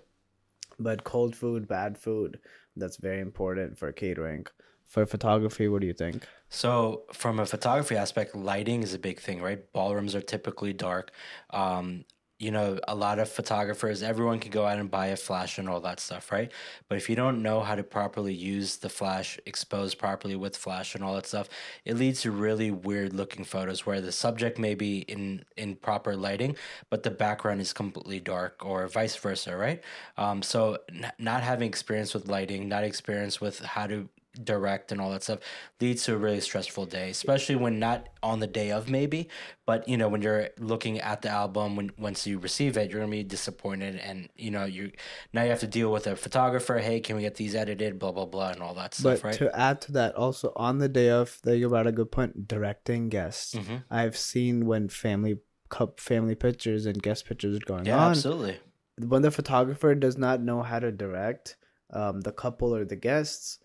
But 0.79 1.05
cold 1.05 1.35
food, 1.35 1.67
bad 1.67 1.97
food, 1.99 2.39
that's 2.77 2.97
very 2.97 3.21
important 3.21 3.79
for 3.79 3.93
catering. 3.93 4.47
For 4.87 5.05
photography, 5.05 5.69
what 5.69 5.81
do 5.81 5.87
you 5.87 5.93
think? 5.93 6.27
So, 6.49 7.05
from 7.13 7.41
a 7.41 7.47
photography 7.47 7.97
aspect, 7.97 8.37
lighting 8.37 8.83
is 8.83 8.95
a 8.95 8.99
big 8.99 9.19
thing, 9.21 9.43
right? 9.43 9.61
Ballrooms 9.73 10.15
are 10.15 10.21
typically 10.21 10.73
dark. 10.73 11.11
Um, 11.51 12.05
you 12.39 12.51
know, 12.51 12.79
a 12.87 12.95
lot 12.95 13.19
of 13.19 13.31
photographers, 13.31 14.03
everyone 14.03 14.39
can 14.39 14.51
go 14.51 14.67
out 14.67 14.79
and 14.79 14.91
buy 14.91 15.07
a 15.07 15.17
flash 15.17 15.57
and 15.59 15.69
all 15.69 15.81
that 15.81 16.01
stuff, 16.01 16.31
right? 16.31 16.53
But 16.89 16.99
if 16.99 17.09
you 17.09 17.17
don't 17.17 17.43
know 17.43 17.61
how 17.61 17.75
to 17.75 17.83
properly 17.83 18.35
use 18.35 18.77
the 18.77 18.91
flash, 18.91 19.39
expose 19.47 19.95
properly 19.95 20.37
with 20.37 20.55
flash 20.55 20.95
and 20.95 21.03
all 21.03 21.15
that 21.15 21.27
stuff, 21.27 21.49
it 21.87 21.97
leads 21.97 22.21
to 22.23 22.31
really 22.31 22.71
weird 22.71 23.15
looking 23.15 23.45
photos 23.45 23.87
where 23.87 24.03
the 24.03 24.13
subject 24.13 24.59
may 24.59 24.75
be 24.75 24.99
in 25.01 25.45
in 25.57 25.77
proper 25.77 26.15
lighting, 26.15 26.57
but 26.91 27.03
the 27.03 27.11
background 27.11 27.61
is 27.63 27.73
completely 27.73 28.21
dark, 28.21 28.65
or 28.65 28.87
vice 28.87 29.17
versa, 29.17 29.57
right? 29.57 29.83
Um, 30.19 30.43
so 30.43 30.79
n- 30.91 31.13
not 31.19 31.43
having 31.43 31.69
experience 31.69 32.13
with 32.13 32.29
lighting, 32.29 32.69
not 32.69 32.85
experience 32.85 33.41
with 33.41 33.61
how 33.61 33.87
to 33.87 34.09
direct 34.45 34.93
and 34.93 35.01
all 35.01 35.11
that 35.11 35.23
stuff 35.23 35.39
leads 35.81 36.05
to 36.05 36.15
a 36.15 36.17
really 36.17 36.41
stressful 36.41 36.85
day 36.87 37.11
especially 37.11 37.55
when 37.57 37.79
not 37.79 38.09
on 38.23 38.41
the 38.41 38.47
day 38.47 38.71
of 38.71 38.89
maybe 38.91 39.29
but 39.65 39.89
you 39.89 39.97
know 39.97 40.09
when 40.09 40.21
you're 40.23 40.49
looking 40.59 40.99
at 41.01 41.23
the 41.23 41.29
album 41.29 41.77
when 41.77 41.91
once 41.99 42.27
you 42.27 42.39
receive 42.39 42.77
it 42.77 42.91
you're 42.91 43.01
gonna 43.01 43.11
be 43.11 43.23
disappointed 43.23 43.97
and 43.97 44.29
you 44.37 44.51
know 44.51 44.65
you 44.65 44.91
now 45.33 45.43
you 45.43 45.51
have 45.51 45.61
to 45.61 45.67
deal 45.67 45.91
with 45.91 46.07
a 46.07 46.15
photographer 46.17 46.79
hey 46.79 47.01
can 47.01 47.17
we 47.17 47.23
get 47.23 47.37
these 47.37 47.55
edited 47.55 47.99
blah 47.99 48.13
blah 48.13 48.27
blah 48.27 48.51
and 48.51 48.63
all 48.63 48.75
that 48.75 48.95
stuff 48.95 49.23
But 49.23 49.25
right 49.25 49.35
to 49.39 49.59
add 49.59 49.81
to 49.83 49.93
that, 49.93 50.15
also 50.15 50.53
on 50.57 50.79
the 50.79 50.89
day 50.89 51.11
of, 51.11 51.39
that 51.45 51.57
you 51.59 51.69
brought 51.69 51.87
a 51.87 51.93
good 51.93 52.11
point. 52.13 52.47
Directing 52.49 53.09
guests, 53.09 53.55
Mhm. 53.55 53.85
I've 53.91 54.17
seen 54.17 54.67
when 54.67 54.89
family 54.89 55.39
cup 55.69 55.99
family 56.01 56.35
pictures 56.35 56.87
and 56.87 57.03
guest 57.03 57.27
pictures 57.27 57.57
are 57.57 57.67
going 57.67 57.87
yeah 57.87 57.99
on. 58.05 58.11
absolutely 58.13 58.59
When 58.99 59.23
the 59.23 59.31
photographer 59.31 59.95
does 59.95 60.17
not 60.17 60.41
know 60.41 60.63
how 60.63 60.79
to 60.79 60.91
direct 60.93 61.57
um, 61.91 62.21
the 62.23 62.33
couple 62.33 62.75
or 62.75 62.85
the 62.85 62.97
guests, 62.97 63.59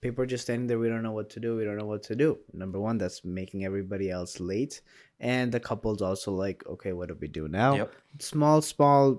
people 0.00 0.22
are 0.22 0.26
just 0.26 0.44
standing 0.44 0.66
there. 0.66 0.78
We 0.78 0.88
don't 0.88 1.02
know 1.02 1.12
what 1.12 1.30
to 1.30 1.40
do. 1.40 1.56
We 1.56 1.64
don't 1.64 1.78
know 1.78 1.86
what 1.86 2.02
to 2.04 2.16
do. 2.16 2.38
Number 2.52 2.80
one, 2.80 2.98
that's 2.98 3.24
making 3.24 3.64
everybody 3.64 4.10
else 4.10 4.40
late, 4.40 4.82
and 5.20 5.52
the 5.52 5.60
couple's 5.60 6.02
also 6.02 6.32
like, 6.32 6.64
okay, 6.66 6.92
what 6.92 7.08
do 7.08 7.16
we 7.20 7.28
do 7.28 7.48
now? 7.48 7.76
Yep. 7.76 7.92
Small, 8.20 8.62
small 8.62 9.18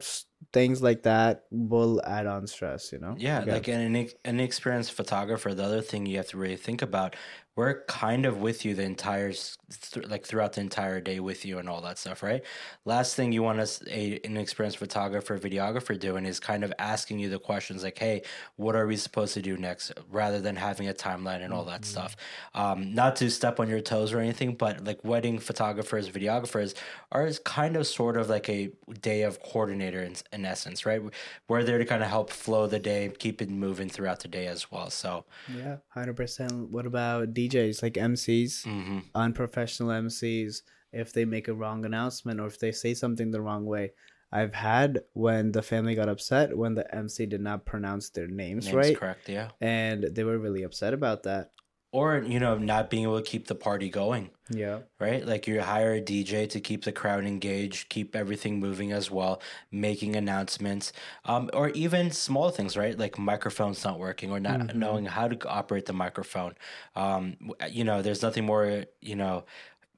things 0.54 0.82
like 0.82 1.04
that 1.04 1.46
will 1.52 2.02
add 2.06 2.28
on 2.28 2.48
stress. 2.48 2.92
You 2.94 3.00
know? 3.00 3.16
Yeah, 3.18 3.44
like 3.46 3.68
an 3.68 3.94
inex- 3.94 4.14
inexperienced 4.24 4.94
photographer, 4.94 5.54
the 5.54 5.64
other 5.64 5.82
thing 5.82 6.06
you 6.06 6.18
have 6.18 6.28
to 6.30 6.38
really 6.38 6.56
think 6.56 6.82
about, 6.82 7.16
we're 7.58 7.84
kind 7.86 8.26
of 8.26 8.40
with 8.40 8.66
you 8.66 8.74
the 8.76 8.84
entire, 8.84 9.32
th- 9.32 10.08
like 10.10 10.26
throughout 10.26 10.54
the 10.54 10.62
entire 10.62 11.00
day 11.00 11.22
with 11.22 11.46
you 11.46 11.58
and 11.58 11.70
all 11.70 11.82
that 11.82 11.98
stuff, 11.98 12.22
right? 12.22 12.44
Last 12.84 13.16
thing 13.16 13.32
you 13.32 13.44
want 13.44 13.60
us, 13.62 13.82
a 13.90 14.20
inexperienced 14.26 14.78
photographer, 14.78 15.38
videographer 15.40 15.98
doing 15.98 16.26
is 16.26 16.40
kind 16.40 16.66
of 16.66 16.74
asking 16.80 17.20
you 17.20 17.30
the 17.30 17.40
questions 17.40 17.82
like, 17.82 17.98
hey, 17.98 18.24
what 18.58 18.76
are 18.76 18.86
we 18.88 18.98
supposed 18.98 19.34
to 19.36 19.42
do 19.42 19.56
next? 19.58 19.94
Rather 20.12 20.40
than 20.42 20.58
having 20.58 20.90
a 20.90 20.94
timeline 20.94 21.44
and 21.44 21.54
all 21.54 21.64
that 21.66 21.82
Mm-hmm. 21.82 21.84
stuff. 21.84 22.16
Um, 22.54 22.94
not 22.94 23.16
to 23.18 23.30
step 23.30 23.60
on 23.60 23.70
your 23.70 23.82
toes 23.82 24.12
or 24.14 24.20
anything, 24.20 24.56
but 24.56 24.84
like 24.86 25.04
wedding 25.04 25.40
photographers, 25.86 26.10
videographers 26.10 26.74
are 27.12 27.30
kind 27.44 27.76
of 27.76 27.88
sort 27.88 28.18
of 28.18 28.30
like 28.30 28.50
a 28.50 28.72
day 29.02 29.24
of 29.24 29.42
coordinator 29.42 30.02
in, 30.02 30.16
in 30.34 30.46
essence, 30.46 30.86
right? 30.86 31.02
We're 31.48 31.64
there 31.64 31.78
to 31.78 31.86
kind 31.86 32.04
of 32.04 32.10
help 32.10 32.30
flow 32.30 32.68
the 32.68 32.80
day, 32.80 33.12
keep 33.18 33.42
it 33.42 33.50
moving 33.50 33.90
throughout 33.90 34.20
the 34.22 34.28
day 34.28 34.48
as 34.48 34.72
well. 34.72 34.90
So, 34.90 35.26
Yeah, 35.56 35.78
hundred 35.90 36.16
percent. 36.16 36.72
What 36.72 36.86
about 36.86 37.34
DJs 37.34 37.84
like 37.84 37.94
MCs, 37.94 38.66
mhm. 38.66 39.04
unprofessional 39.14 39.90
MCs? 39.90 40.62
If 40.92 41.12
they 41.12 41.26
make 41.26 41.50
a 41.50 41.54
wrong 41.54 41.84
announcement 41.86 42.40
or 42.40 42.48
if 42.48 42.60
they 42.60 42.72
say 42.72 42.94
something 42.94 43.32
the 43.32 43.42
wrong 43.42 43.66
way, 43.66 43.92
I've 44.32 44.54
had 44.54 45.02
when 45.14 45.52
the 45.52 45.62
family 45.62 45.96
got 45.96 46.10
upset 46.10 46.58
when 46.58 46.74
the 46.74 46.94
MC 46.94 47.26
did 47.26 47.42
not 47.42 47.66
pronounce 47.66 48.10
their 48.10 48.28
names, 48.28 48.66
name's 48.66 48.76
right, 48.76 48.98
correct, 48.98 49.30
yeah. 49.30 49.50
and 49.62 50.04
they 50.04 50.24
were 50.24 50.38
really 50.38 50.64
upset 50.64 50.94
about 50.94 51.24
that. 51.24 51.52
Or, 51.96 52.18
you 52.34 52.40
know, 52.40 52.58
not 52.58 52.90
being 52.90 53.04
able 53.04 53.22
to 53.22 53.30
keep 53.32 53.48
the 53.48 53.56
party 53.56 53.90
going. 53.90 54.30
Yeah, 54.50 54.80
right? 55.00 55.26
Like 55.26 55.48
you 55.48 55.60
hire 55.62 55.94
a 55.96 56.02
DJ 56.02 56.46
to 56.46 56.60
keep 56.60 56.84
the 56.84 56.92
crowd 56.92 57.26
engaged, 57.26 57.90
keep 57.90 58.16
everything 58.16 58.60
moving 58.60 58.92
as 58.92 59.10
well, 59.10 59.42
making 59.72 60.16
announcements, 60.16 60.94
um, 61.26 61.50
or 61.54 61.70
even 61.70 62.12
small 62.12 62.50
things, 62.52 62.78
right? 62.78 62.96
Like 62.98 63.18
microphones 63.18 63.84
not 63.84 63.98
working 63.98 64.30
or 64.32 64.40
not 64.40 64.60
Mhm. 64.60 64.76
knowing 64.76 65.06
how 65.06 65.28
to 65.28 65.38
operate 65.50 65.86
the 65.88 65.94
microphone. 65.94 66.54
Um, 66.96 67.38
you 67.70 67.84
know, 67.84 68.02
there's 68.04 68.22
nothing 68.22 68.46
more, 68.46 68.86
you 69.02 69.16
know, 69.16 69.46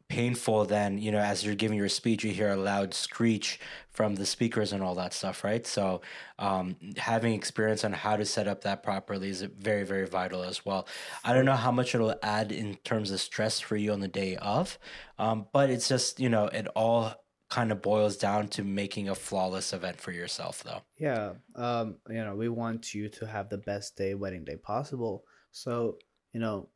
painful 0.10 0.66
than 0.66 0.98
you 0.98 1.12
know 1.12 1.20
as 1.20 1.44
you're 1.44 1.56
giving 1.56 1.78
your 1.78 1.90
speech 1.90 2.24
you 2.24 2.32
hear 2.32 2.52
a 2.52 2.56
loud 2.56 2.94
screech 2.94 3.60
from 3.92 4.16
the 4.16 4.26
speakers 4.26 4.72
and 4.72 4.82
all 4.82 4.96
that 4.96 5.14
stuff 5.14 5.44
right 5.44 5.68
so 5.68 6.02
um, 6.40 6.76
having 6.98 7.34
experience 7.34 7.84
on 7.84 7.92
how 7.92 8.16
to 8.16 8.26
set 8.26 8.48
up 8.48 8.62
that 8.62 8.84
properly 8.84 9.30
is 9.30 9.42
very 9.42 9.84
very 9.84 10.08
vital 10.08 10.44
as 10.44 10.66
well 10.66 10.88
i 11.24 11.34
don't 11.34 11.46
know 11.46 11.56
how 11.56 11.72
much 11.72 11.94
it'll 11.94 12.16
add 12.24 12.52
in 12.52 12.76
terms 12.84 13.12
of 13.12 13.20
stress 13.20 13.60
for 13.60 13.76
you 13.76 13.92
on 13.92 14.00
the 14.00 14.08
day 14.08 14.36
of 14.38 14.80
um, 15.20 15.46
but 15.52 15.70
it's 15.70 15.88
just 15.88 16.20
you 16.20 16.30
know 16.30 16.46
it 16.46 16.68
all 16.76 17.14
kind 17.50 17.72
of 17.72 17.82
boils 17.82 18.18
down 18.18 18.48
to 18.48 18.64
making 18.64 19.10
a 19.10 19.16
flawless 19.16 19.74
event 19.74 20.00
for 20.00 20.12
yourself 20.12 20.64
though 20.64 20.82
yeah. 20.98 21.34
Um, 21.56 21.98
you 22.10 22.24
know, 22.24 22.36
we 22.36 22.50
want 22.50 22.94
you 22.94 23.08
to 23.10 23.28
have 23.28 23.50
the 23.50 23.58
best 23.58 23.96
day, 23.96 24.16
wedding 24.16 24.44
day 24.44 24.56
possible. 24.56 25.24
So, 25.52 25.98
you 26.34 26.40
know, 26.40 26.70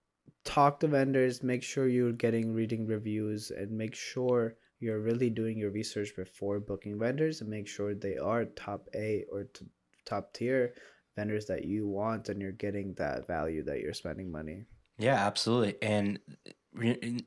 talk 0.43 0.79
to 0.79 0.88
vendors, 0.88 1.43
make 1.43 1.63
sure 1.63 1.88
you're 1.88 2.11
getting 2.11 2.53
reading 2.53 2.85
reviews, 2.88 3.51
and 3.51 3.71
make 3.71 3.95
sure 3.95 4.55
you're 4.79 5.00
really 5.00 5.29
doing 5.29 5.57
your 5.57 5.71
research 5.71 6.15
before 6.15 6.59
booking 6.59 7.00
vendors, 7.00 7.41
and 7.41 7.50
make 7.50 7.67
sure 7.67 7.93
they 7.93 8.17
are 8.17 8.45
top 8.45 8.88
A 8.95 9.25
or 9.31 9.45
t- 9.45 9.65
top 10.05 10.33
tier 10.33 10.73
vendors 11.15 11.45
that 11.45 11.65
you 11.65 11.88
want, 11.88 12.29
and 12.29 12.41
you're 12.41 12.51
getting 12.51 12.93
that 12.95 13.27
value 13.27 13.63
that 13.63 13.79
you're 13.79 13.93
spending 13.93 14.31
money. 14.31 14.65
Yeah, 14.97 15.25
absolutely. 15.25 15.75
And 15.81 16.19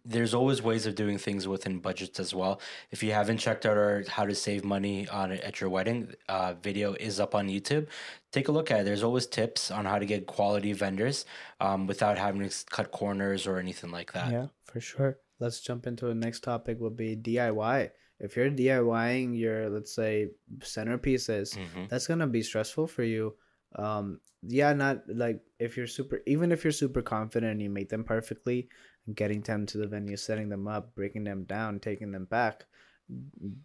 there's 0.04 0.32
always 0.34 0.62
ways 0.62 0.86
of 0.86 0.94
doing 0.94 1.18
things 1.18 1.46
within 1.46 1.78
budgets 1.78 2.18
as 2.18 2.34
well. 2.34 2.60
If 2.90 3.02
you 3.02 3.12
haven't 3.12 3.38
checked 3.38 3.66
out 3.66 3.76
our 3.76 4.02
how 4.08 4.24
to 4.24 4.34
save 4.34 4.64
money 4.64 5.06
on 5.08 5.32
it 5.32 5.40
at 5.42 5.60
your 5.60 5.68
wedding 5.70 6.14
uh, 6.28 6.54
video 6.62 6.94
is 6.94 7.20
up 7.20 7.34
on 7.34 7.48
YouTube. 7.48 7.86
Take 8.32 8.48
a 8.48 8.52
look 8.52 8.70
at 8.70 8.80
it. 8.80 8.84
There's 8.84 9.02
always 9.02 9.26
tips 9.26 9.70
on 9.70 9.84
how 9.84 9.98
to 9.98 10.06
get 10.06 10.26
quality 10.26 10.72
vendors 10.72 11.26
um, 11.60 11.86
without 11.86 12.16
having 12.18 12.48
to 12.48 12.64
cut 12.70 12.90
corners 12.90 13.46
or 13.46 13.58
anything 13.58 13.90
like 13.90 14.12
that. 14.12 14.32
Yeah, 14.32 14.46
for 14.64 14.80
sure. 14.80 15.18
Let's 15.40 15.60
jump 15.60 15.86
into 15.86 16.06
the 16.06 16.14
next 16.14 16.40
topic. 16.40 16.80
Would 16.80 16.96
be 16.96 17.14
DIY. 17.16 17.90
If 18.20 18.36
you're 18.36 18.50
DIYing 18.50 19.38
your, 19.38 19.68
let's 19.68 19.94
say, 19.94 20.28
centerpieces, 20.60 21.56
Mhm. 21.58 21.88
that's 21.88 22.06
gonna 22.06 22.26
be 22.26 22.42
stressful 22.42 22.86
for 22.86 23.02
you. 23.02 23.36
Um, 23.76 24.20
yeah, 24.42 24.72
not 24.72 25.02
like 25.08 25.40
if 25.58 25.76
you're 25.76 25.86
super, 25.88 26.20
even 26.26 26.52
if 26.52 26.64
you're 26.64 26.72
super 26.72 27.02
confident 27.02 27.52
and 27.52 27.62
you 27.62 27.70
make 27.70 27.88
them 27.88 28.04
perfectly, 28.04 28.68
getting 29.12 29.42
them 29.42 29.66
to 29.66 29.78
the 29.78 29.86
venue, 29.86 30.16
setting 30.16 30.48
them 30.48 30.66
up, 30.68 30.94
breaking 30.94 31.24
them 31.24 31.44
down, 31.44 31.80
taking 31.80 32.12
them 32.12 32.24
back, 32.24 32.66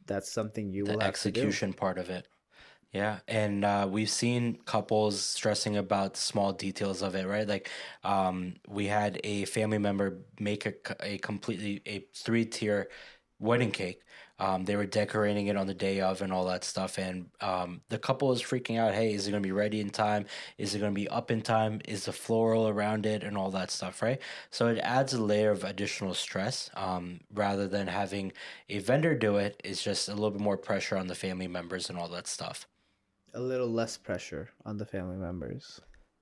that's 0.05 0.31
something 0.31 0.73
you 0.73 0.85
the 0.85 0.91
will 0.91 0.99
have 0.99 1.19
to 1.21 1.29
do. 1.29 1.59
execution 1.59 1.73
part 1.73 1.97
of 1.97 2.09
it. 2.09 2.27
Yeah, 2.93 3.19
and 3.27 3.65
uh, 3.65 3.87
we've 3.91 4.09
seen 4.09 4.57
couples 4.65 5.21
stressing 5.21 5.77
about 5.77 6.17
small 6.17 6.53
details 6.53 7.03
of 7.03 7.15
it, 7.15 7.27
right? 7.27 7.47
Like, 7.47 7.69
um, 8.03 8.55
we 8.67 8.87
had 8.87 9.21
a 9.23 9.45
family 9.45 9.77
member 9.77 10.25
make 10.39 10.65
a, 10.65 10.73
a 11.01 11.19
completely 11.19 11.81
a 11.85 12.07
three 12.15 12.45
tier 12.45 12.89
wedding 13.39 13.71
cake. 13.71 14.03
Um, 14.39 14.65
they 14.65 14.75
were 14.75 14.85
decorating 14.85 15.47
it 15.47 15.55
on 15.55 15.67
the 15.67 15.73
day 15.73 15.99
of 16.01 16.21
and 16.21 16.31
all 16.31 16.45
that 16.45 16.63
stuff, 16.63 16.97
and 16.97 17.29
um, 17.41 17.81
the 17.89 17.99
couple 17.99 18.31
is 18.31 18.41
freaking 18.41 18.79
out. 18.79 18.93
Hey, 18.93 19.13
is 19.13 19.27
it 19.27 19.31
going 19.31 19.43
to 19.43 19.47
be 19.47 19.51
ready 19.51 19.81
in 19.81 19.89
time? 19.89 20.25
Is 20.57 20.73
it 20.73 20.79
going 20.79 20.93
to 20.93 20.99
be 20.99 21.07
up 21.09 21.31
in 21.31 21.41
time? 21.41 21.81
Is 21.87 22.05
the 22.05 22.13
floral 22.13 22.67
around 22.67 23.05
it 23.05 23.23
and 23.23 23.37
all 23.37 23.51
that 23.51 23.71
stuff, 23.71 24.01
right? 24.01 24.19
So 24.49 24.67
it 24.67 24.79
adds 24.79 25.13
a 25.13 25.21
layer 25.21 25.51
of 25.51 25.63
additional 25.63 26.13
stress 26.13 26.69
um, 26.75 27.19
rather 27.33 27.67
than 27.67 27.87
having 27.87 28.31
a 28.69 28.79
vendor 28.79 29.15
do 29.15 29.37
it. 29.37 29.59
It's 29.63 29.83
just 29.83 30.09
a 30.09 30.13
little 30.13 30.31
bit 30.31 30.41
more 30.41 30.57
pressure 30.57 30.97
on 30.97 31.07
the 31.07 31.15
family 31.15 31.47
members 31.47 31.89
and 31.89 31.99
all 31.99 32.07
that 32.09 32.27
stuff. 32.27 32.67
A 33.33 33.39
little 33.39 33.69
less 33.69 33.97
pressure 33.97 34.49
on 34.65 34.77
the 34.77 34.85
family 34.85 35.17
members. 35.17 35.81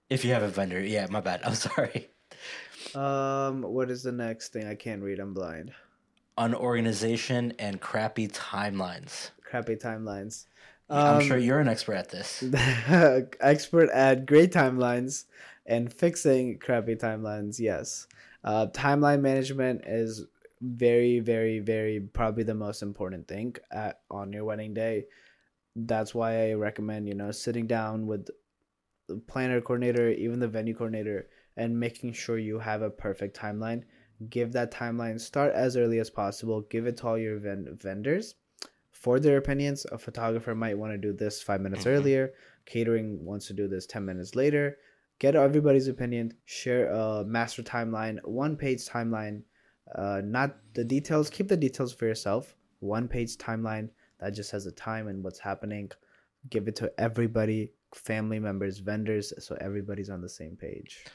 If 0.09 0.25
you 0.25 0.31
have 0.33 0.43
a 0.43 0.47
vendor, 0.47 0.81
yeah, 0.81 1.07
my 1.09 1.21
bad. 1.21 1.41
I'm 1.43 1.55
sorry. 1.67 2.09
Um, 2.95 3.61
what 3.61 3.91
is 3.91 4.03
the 4.03 4.11
next 4.11 4.53
thing? 4.53 4.67
I 4.67 4.75
can't 4.75 5.03
read. 5.03 5.19
I'm 5.19 5.33
blind. 5.33 5.71
Unorganization 6.37 7.53
and 7.59 7.81
crappy 7.81 8.27
timelines. 8.27 9.31
Crappy 9.43 9.75
timelines. 9.75 10.45
I'm 10.89 11.19
Um, 11.19 11.27
sure 11.27 11.37
you're 11.37 11.59
an 11.59 11.67
expert 11.67 11.95
at 11.95 12.09
this. 12.09 12.43
expert 13.41 13.89
at 13.89 14.25
great 14.25 14.51
timelines 14.53 15.25
and 15.65 15.91
fixing 15.91 16.59
crappy 16.59 16.95
timelines 16.95 17.59
yes 17.59 18.07
uh, 18.45 18.67
timeline 18.67 19.19
management 19.19 19.81
is 19.85 20.25
very 20.61 21.19
very 21.19 21.59
very 21.59 21.99
probably 21.99 22.43
the 22.43 22.53
most 22.55 22.81
important 22.81 23.27
thing 23.27 23.53
at, 23.69 23.99
on 24.09 24.31
your 24.31 24.45
wedding 24.45 24.73
day 24.73 25.05
that's 25.75 26.15
why 26.15 26.49
i 26.49 26.53
recommend 26.53 27.05
you 27.07 27.13
know 27.13 27.31
sitting 27.31 27.67
down 27.67 28.07
with 28.07 28.27
the 29.07 29.17
planner 29.27 29.59
coordinator 29.61 30.09
even 30.11 30.39
the 30.39 30.47
venue 30.47 30.73
coordinator 30.73 31.27
and 31.57 31.77
making 31.79 32.13
sure 32.13 32.37
you 32.37 32.59
have 32.59 32.81
a 32.81 32.89
perfect 32.89 33.37
timeline 33.37 33.83
give 34.29 34.51
that 34.53 34.71
timeline 34.71 35.19
start 35.19 35.53
as 35.53 35.77
early 35.77 35.99
as 35.99 36.09
possible 36.09 36.61
give 36.61 36.87
it 36.87 36.97
to 36.97 37.07
all 37.07 37.17
your 37.17 37.37
ven- 37.39 37.77
vendors 37.81 38.35
for 38.91 39.19
their 39.19 39.37
opinions. 39.37 39.85
A 39.91 39.97
photographer 39.97 40.55
might 40.55 40.77
want 40.77 40.91
to 40.93 40.97
do 40.97 41.13
this 41.13 41.41
five 41.41 41.61
minutes 41.61 41.83
Mhm. 41.85 41.91
earlier. 41.91 42.33
Catering 42.65 43.23
wants 43.23 43.45
to 43.47 43.53
do 43.53 43.67
this 43.67 43.85
10 43.85 44.03
minutes 44.05 44.35
later. 44.35 44.77
Get 45.19 45.35
everybody's 45.35 45.87
opinion. 45.87 46.33
Share 46.45 46.87
a 46.89 47.23
master 47.23 47.61
timeline, 47.63 48.17
one 48.25 48.57
page 48.57 48.85
timeline. 48.87 49.43
Uh, 49.93 50.21
not 50.25 50.57
the 50.73 50.83
details. 50.83 51.29
Keep 51.29 51.47
the 51.47 51.57
details 51.57 51.93
for 51.93 52.05
yourself. 52.07 52.55
One 52.79 53.07
page 53.07 53.37
timeline. 53.37 53.89
that 54.19 54.31
just 54.31 54.49
has 54.49 54.65
a 54.65 54.71
time 54.71 55.07
and 55.07 55.23
what's 55.23 55.37
happening. 55.37 55.91
Give 56.49 56.67
it 56.67 56.75
to 56.77 56.91
everybody, 56.99 57.71
family 57.93 58.39
members, 58.39 58.79
vendors, 58.79 59.31
so 59.37 59.55
everybody's 59.61 60.09
on 60.09 60.21
the 60.21 60.29
same 60.29 60.55
page. 60.55 61.05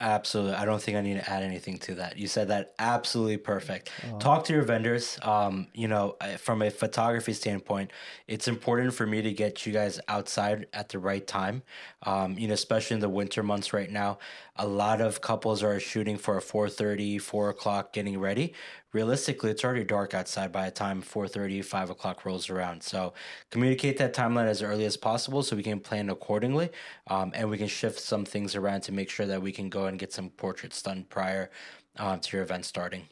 Absolutely. 0.00 0.54
I 0.54 0.64
don't 0.64 0.80
think 0.80 0.96
I 0.96 1.02
need 1.02 1.14
to 1.14 1.30
add 1.30 1.42
anything 1.42 1.76
to 1.80 1.96
that. 1.96 2.16
You 2.16 2.26
said 2.26 2.48
that 2.48 2.72
absolutely 2.78 3.36
perfect. 3.36 3.90
Talk 4.18 4.44
to 4.44 4.52
your 4.54 4.62
vendors. 4.62 5.18
Um, 5.20 5.66
you 5.74 5.88
know, 5.88 6.16
from 6.38 6.62
a 6.62 6.70
photography 6.70 7.34
standpoint, 7.34 7.90
it's 8.26 8.48
important 8.48 8.94
for 8.94 9.06
me 9.06 9.20
to 9.20 9.32
get 9.32 9.66
you 9.66 9.74
guys 9.74 10.00
outside 10.08 10.68
at 10.72 10.88
the 10.88 10.98
right 10.98 11.26
time. 11.26 11.62
Um, 12.04 12.38
you 12.38 12.48
know, 12.48 12.54
especially 12.54 12.94
in 12.94 13.00
the 13.00 13.10
winter 13.10 13.42
months 13.42 13.74
right 13.74 13.90
now, 13.90 14.18
a 14.56 14.66
lot 14.66 15.02
of 15.02 15.20
couples 15.20 15.62
are 15.62 15.78
shooting 15.78 16.16
for 16.16 16.38
a 16.38 16.40
4.30, 16.40 17.20
4 17.20 17.50
o'clock 17.50 17.92
getting 17.92 18.18
ready. 18.18 18.54
Realistically, 18.92 19.50
it's 19.50 19.64
already 19.64 19.84
dark 19.84 20.14
outside 20.14 20.50
by 20.50 20.64
the 20.64 20.70
time 20.72 21.00
4.30, 21.00 21.64
5 21.64 21.90
o'clock 21.90 22.24
rolls 22.24 22.50
around. 22.50 22.82
So 22.82 23.12
communicate 23.50 23.98
that 23.98 24.14
timeline 24.14 24.46
as 24.46 24.62
early 24.62 24.84
as 24.84 24.96
possible 24.96 25.42
so 25.44 25.54
we 25.54 25.62
can 25.62 25.78
plan 25.78 26.10
accordingly 26.10 26.70
um, 27.06 27.30
and 27.34 27.48
we 27.48 27.56
can 27.56 27.68
shift 27.68 28.00
some 28.00 28.24
things 28.24 28.56
around 28.56 28.80
to 28.82 28.92
make 28.92 29.08
sure 29.08 29.26
that 29.26 29.40
we 29.40 29.52
can 29.52 29.68
go 29.68 29.86
and 29.86 29.98
get 29.98 30.12
some 30.12 30.30
portraits 30.30 30.82
done 30.82 31.06
prior 31.08 31.50
uh, 31.98 32.16
to 32.16 32.36
your 32.36 32.42
event 32.42 32.64
starting. 32.64 33.06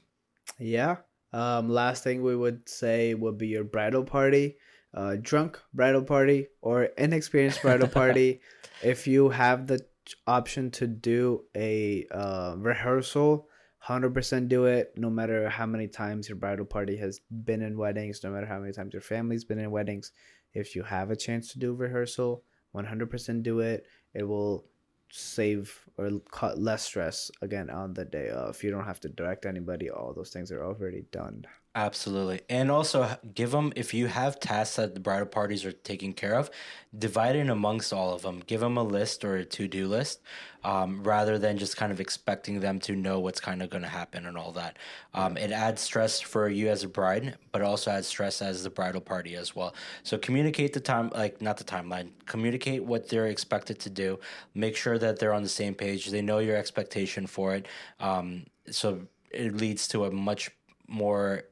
Yeah. 0.58 0.96
Um, 1.32 1.68
last 1.68 2.02
thing 2.02 2.22
we 2.22 2.34
would 2.34 2.68
say 2.68 3.14
would 3.14 3.38
be 3.38 3.48
your 3.48 3.64
bridal 3.64 4.02
party, 4.02 4.56
uh, 4.94 5.16
drunk 5.20 5.60
bridal 5.74 6.02
party, 6.02 6.48
or 6.62 6.84
inexperienced 6.84 7.62
bridal 7.62 7.88
party. 7.88 8.40
if 8.82 9.06
you 9.06 9.28
have 9.28 9.66
the 9.66 9.84
option 10.26 10.70
to 10.70 10.86
do 10.86 11.44
a 11.56 12.06
uh, 12.10 12.54
rehearsal, 12.56 13.47
100% 13.86 14.48
do 14.48 14.66
it 14.66 14.92
no 14.96 15.08
matter 15.08 15.48
how 15.48 15.66
many 15.66 15.86
times 15.86 16.28
your 16.28 16.36
bridal 16.36 16.64
party 16.64 16.96
has 16.96 17.20
been 17.44 17.62
in 17.62 17.78
weddings, 17.78 18.22
no 18.24 18.30
matter 18.30 18.46
how 18.46 18.58
many 18.58 18.72
times 18.72 18.92
your 18.92 19.02
family's 19.02 19.44
been 19.44 19.58
in 19.58 19.70
weddings. 19.70 20.12
If 20.52 20.74
you 20.74 20.82
have 20.82 21.10
a 21.10 21.16
chance 21.16 21.52
to 21.52 21.58
do 21.58 21.74
rehearsal, 21.74 22.42
100% 22.74 23.42
do 23.42 23.60
it. 23.60 23.86
It 24.14 24.24
will 24.24 24.64
save 25.10 25.86
or 25.96 26.10
cut 26.30 26.58
less 26.58 26.82
stress 26.82 27.30
again 27.40 27.70
on 27.70 27.94
the 27.94 28.04
day 28.04 28.28
of. 28.28 28.62
You 28.62 28.70
don't 28.70 28.84
have 28.84 29.00
to 29.00 29.08
direct 29.08 29.46
anybody. 29.46 29.90
All 29.90 30.12
those 30.12 30.30
things 30.30 30.52
are 30.52 30.64
already 30.64 31.04
done. 31.12 31.46
Absolutely. 31.78 32.40
And 32.50 32.72
also 32.72 33.16
give 33.36 33.52
them, 33.52 33.72
if 33.76 33.94
you 33.94 34.08
have 34.08 34.40
tasks 34.40 34.74
that 34.76 34.94
the 34.94 35.00
bridal 35.00 35.28
parties 35.28 35.64
are 35.64 35.70
taking 35.70 36.12
care 36.12 36.34
of, 36.34 36.50
divide 36.98 37.36
it 37.36 37.48
amongst 37.48 37.92
all 37.92 38.12
of 38.12 38.22
them. 38.22 38.42
Give 38.44 38.58
them 38.58 38.76
a 38.76 38.82
list 38.82 39.24
or 39.24 39.36
a 39.36 39.44
to 39.44 39.68
do 39.68 39.86
list 39.86 40.20
um, 40.64 41.04
rather 41.04 41.38
than 41.38 41.56
just 41.56 41.76
kind 41.76 41.92
of 41.92 42.00
expecting 42.00 42.58
them 42.58 42.80
to 42.80 42.96
know 42.96 43.20
what's 43.20 43.38
kind 43.38 43.62
of 43.62 43.70
going 43.70 43.84
to 43.84 43.88
happen 43.88 44.26
and 44.26 44.36
all 44.36 44.50
that. 44.52 44.76
Um, 45.14 45.36
it 45.36 45.52
adds 45.52 45.80
stress 45.80 46.20
for 46.20 46.48
you 46.48 46.68
as 46.68 46.82
a 46.82 46.88
bride, 46.88 47.36
but 47.52 47.62
also 47.62 47.92
adds 47.92 48.08
stress 48.08 48.42
as 48.42 48.64
the 48.64 48.70
bridal 48.70 49.00
party 49.00 49.36
as 49.36 49.54
well. 49.54 49.72
So 50.02 50.18
communicate 50.18 50.72
the 50.72 50.80
time, 50.80 51.12
like 51.14 51.40
not 51.40 51.58
the 51.58 51.64
timeline, 51.64 52.10
communicate 52.26 52.82
what 52.82 53.08
they're 53.08 53.28
expected 53.28 53.78
to 53.78 53.90
do. 53.90 54.18
Make 54.52 54.74
sure 54.74 54.98
that 54.98 55.20
they're 55.20 55.32
on 55.32 55.44
the 55.44 55.48
same 55.48 55.76
page. 55.76 56.06
They 56.08 56.22
know 56.22 56.40
your 56.40 56.56
expectation 56.56 57.28
for 57.28 57.54
it. 57.54 57.68
Um, 58.00 58.46
so 58.68 59.02
it 59.30 59.54
leads 59.56 59.86
to 59.88 60.06
a 60.06 60.10
much 60.10 60.50
more 60.88 61.44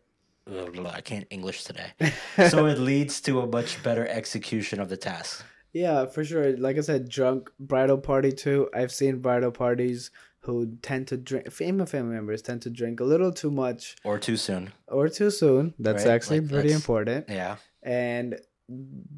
I 0.48 1.00
can't 1.00 1.26
English 1.30 1.64
today. 1.64 1.92
so 2.50 2.66
it 2.66 2.78
leads 2.78 3.20
to 3.22 3.40
a 3.40 3.46
much 3.46 3.82
better 3.82 4.06
execution 4.06 4.80
of 4.80 4.88
the 4.88 4.96
task. 4.96 5.44
Yeah, 5.72 6.06
for 6.06 6.24
sure. 6.24 6.56
Like 6.56 6.78
I 6.78 6.80
said, 6.80 7.08
drunk 7.08 7.50
bridal 7.58 7.98
party 7.98 8.32
too. 8.32 8.68
I've 8.74 8.92
seen 8.92 9.18
bridal 9.20 9.50
parties 9.50 10.10
who 10.40 10.76
tend 10.82 11.08
to 11.08 11.16
drink. 11.16 11.50
Female 11.50 11.86
family 11.86 12.14
members 12.14 12.42
tend 12.42 12.62
to 12.62 12.70
drink 12.70 13.00
a 13.00 13.04
little 13.04 13.32
too 13.32 13.50
much 13.50 13.96
Or 14.04 14.18
too 14.18 14.36
soon. 14.36 14.72
or 14.86 15.08
too 15.08 15.30
soon. 15.30 15.74
That's 15.78 16.04
Right, 16.04 16.14
actually 16.14 16.40
like, 16.40 16.50
pretty 16.50 16.68
that's- 16.68 16.80
important. 16.80 17.26
Yeah. 17.28 17.56
And 17.82 18.38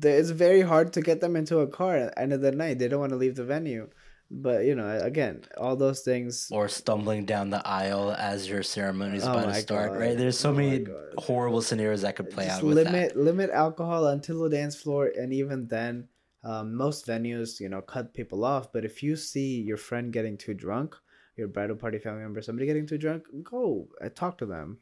it's 0.02 0.30
very 0.30 0.62
hard 0.62 0.92
to 0.94 1.00
get 1.02 1.20
them 1.20 1.36
into 1.36 1.58
a 1.60 1.66
car 1.66 1.96
at 1.96 2.14
the 2.14 2.20
end 2.22 2.32
of 2.32 2.40
the 2.40 2.52
night. 2.52 2.78
They 2.78 2.88
don't 2.88 3.00
want 3.00 3.12
to 3.12 3.16
leave 3.16 3.36
the 3.36 3.44
venue. 3.44 3.88
But 4.30 4.64
you 4.66 4.74
know, 4.74 4.98
again, 5.00 5.44
all 5.56 5.76
those 5.76 6.00
things. 6.00 6.48
Or 6.52 6.68
stumbling 6.68 7.24
down 7.24 7.50
the 7.50 7.66
aisle 7.66 8.12
as 8.12 8.48
your 8.48 8.62
ceremony 8.62 9.16
is 9.16 9.24
Oh 9.24 9.32
about 9.32 9.54
to 9.54 9.60
start, 9.60 9.92
God. 9.92 10.00
right? 10.00 10.16
There's 10.18 10.38
so 10.38 10.50
Oh 10.50 10.54
many 10.56 10.86
horrible 11.16 11.62
scenarios 11.62 12.02
that 12.02 12.16
could 12.16 12.30
play 12.30 12.44
just 12.44 12.60
out 12.60 12.64
with 12.64 12.76
limit 12.76 13.14
that. 13.14 13.16
limit 13.18 13.50
alcohol 13.50 14.06
until 14.08 14.42
the 14.42 14.50
dance 14.50 14.76
floor, 14.76 15.10
and 15.16 15.32
even 15.32 15.66
then, 15.68 16.08
um, 16.44 16.74
most 16.74 17.06
venues, 17.06 17.58
you 17.58 17.68
know, 17.68 17.80
cut 17.80 18.12
people 18.14 18.44
off. 18.44 18.72
But 18.72 18.84
if 18.84 19.02
you 19.02 19.16
see 19.16 19.62
your 19.62 19.78
friend 19.78 20.12
getting 20.12 20.36
too 20.36 20.54
drunk, 20.54 20.94
your 21.36 21.48
bridal 21.48 21.76
party 21.76 21.98
family 21.98 22.22
member, 22.22 22.42
somebody 22.42 22.66
getting 22.66 22.86
too 22.86 22.98
drunk, 22.98 23.24
go 23.42 23.88
uh, 24.00 24.10
talk 24.10 24.38
to 24.38 24.46
them. 24.46 24.78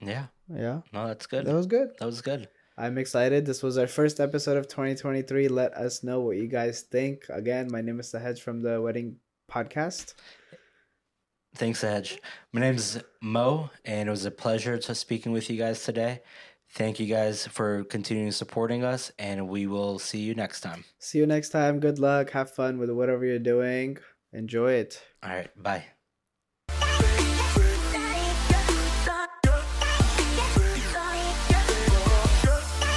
Yeah. 0.00 0.26
Yeah, 0.48 0.80
No, 0.92 1.06
that's 1.06 1.26
good. 1.26 1.44
that 1.46 1.54
was 1.54 1.66
good. 1.66 1.90
That 1.98 2.06
was 2.06 2.22
good. 2.22 2.48
I'm 2.78 2.96
excited. 2.96 3.44
This 3.44 3.60
was 3.60 3.76
our 3.76 3.88
first 3.88 4.20
episode 4.20 4.56
of 4.56 4.68
2023. 4.68 5.48
Let 5.48 5.74
us 5.74 6.04
know 6.04 6.20
what 6.20 6.36
you 6.36 6.46
guys 6.46 6.82
think. 6.82 7.24
Again, 7.28 7.68
my 7.72 7.80
name 7.80 7.98
is 7.98 8.12
Sehaj 8.12 8.38
from 8.40 8.60
the 8.60 8.80
Wedding 8.80 9.16
Podcast. 9.50 10.14
Thanks, 11.56 11.82
Edge. 11.82 12.20
My 12.52 12.60
name 12.60 12.76
is 12.76 13.02
Mo, 13.20 13.70
and 13.84 14.08
it 14.08 14.12
was 14.12 14.26
a 14.26 14.30
pleasure 14.30 14.78
to 14.78 14.94
speaking 14.94 15.32
with 15.32 15.50
you 15.50 15.58
guys 15.58 15.82
today. 15.82 16.20
Thank 16.74 17.00
you 17.00 17.06
guys 17.06 17.48
for 17.48 17.82
continuing 17.82 18.30
supporting 18.30 18.84
us, 18.84 19.10
and 19.18 19.48
we 19.48 19.66
will 19.66 19.98
see 19.98 20.20
you 20.20 20.36
next 20.36 20.60
time. 20.60 20.84
See 21.00 21.18
you 21.18 21.26
next 21.26 21.48
time. 21.48 21.80
Good 21.80 21.98
luck. 21.98 22.30
Have 22.30 22.52
fun 22.52 22.78
with 22.78 22.90
whatever 22.90 23.24
you're 23.24 23.40
doing. 23.40 23.98
Enjoy 24.32 24.74
it. 24.74 25.02
All 25.24 25.30
right. 25.30 25.50
Bye. 25.60 25.84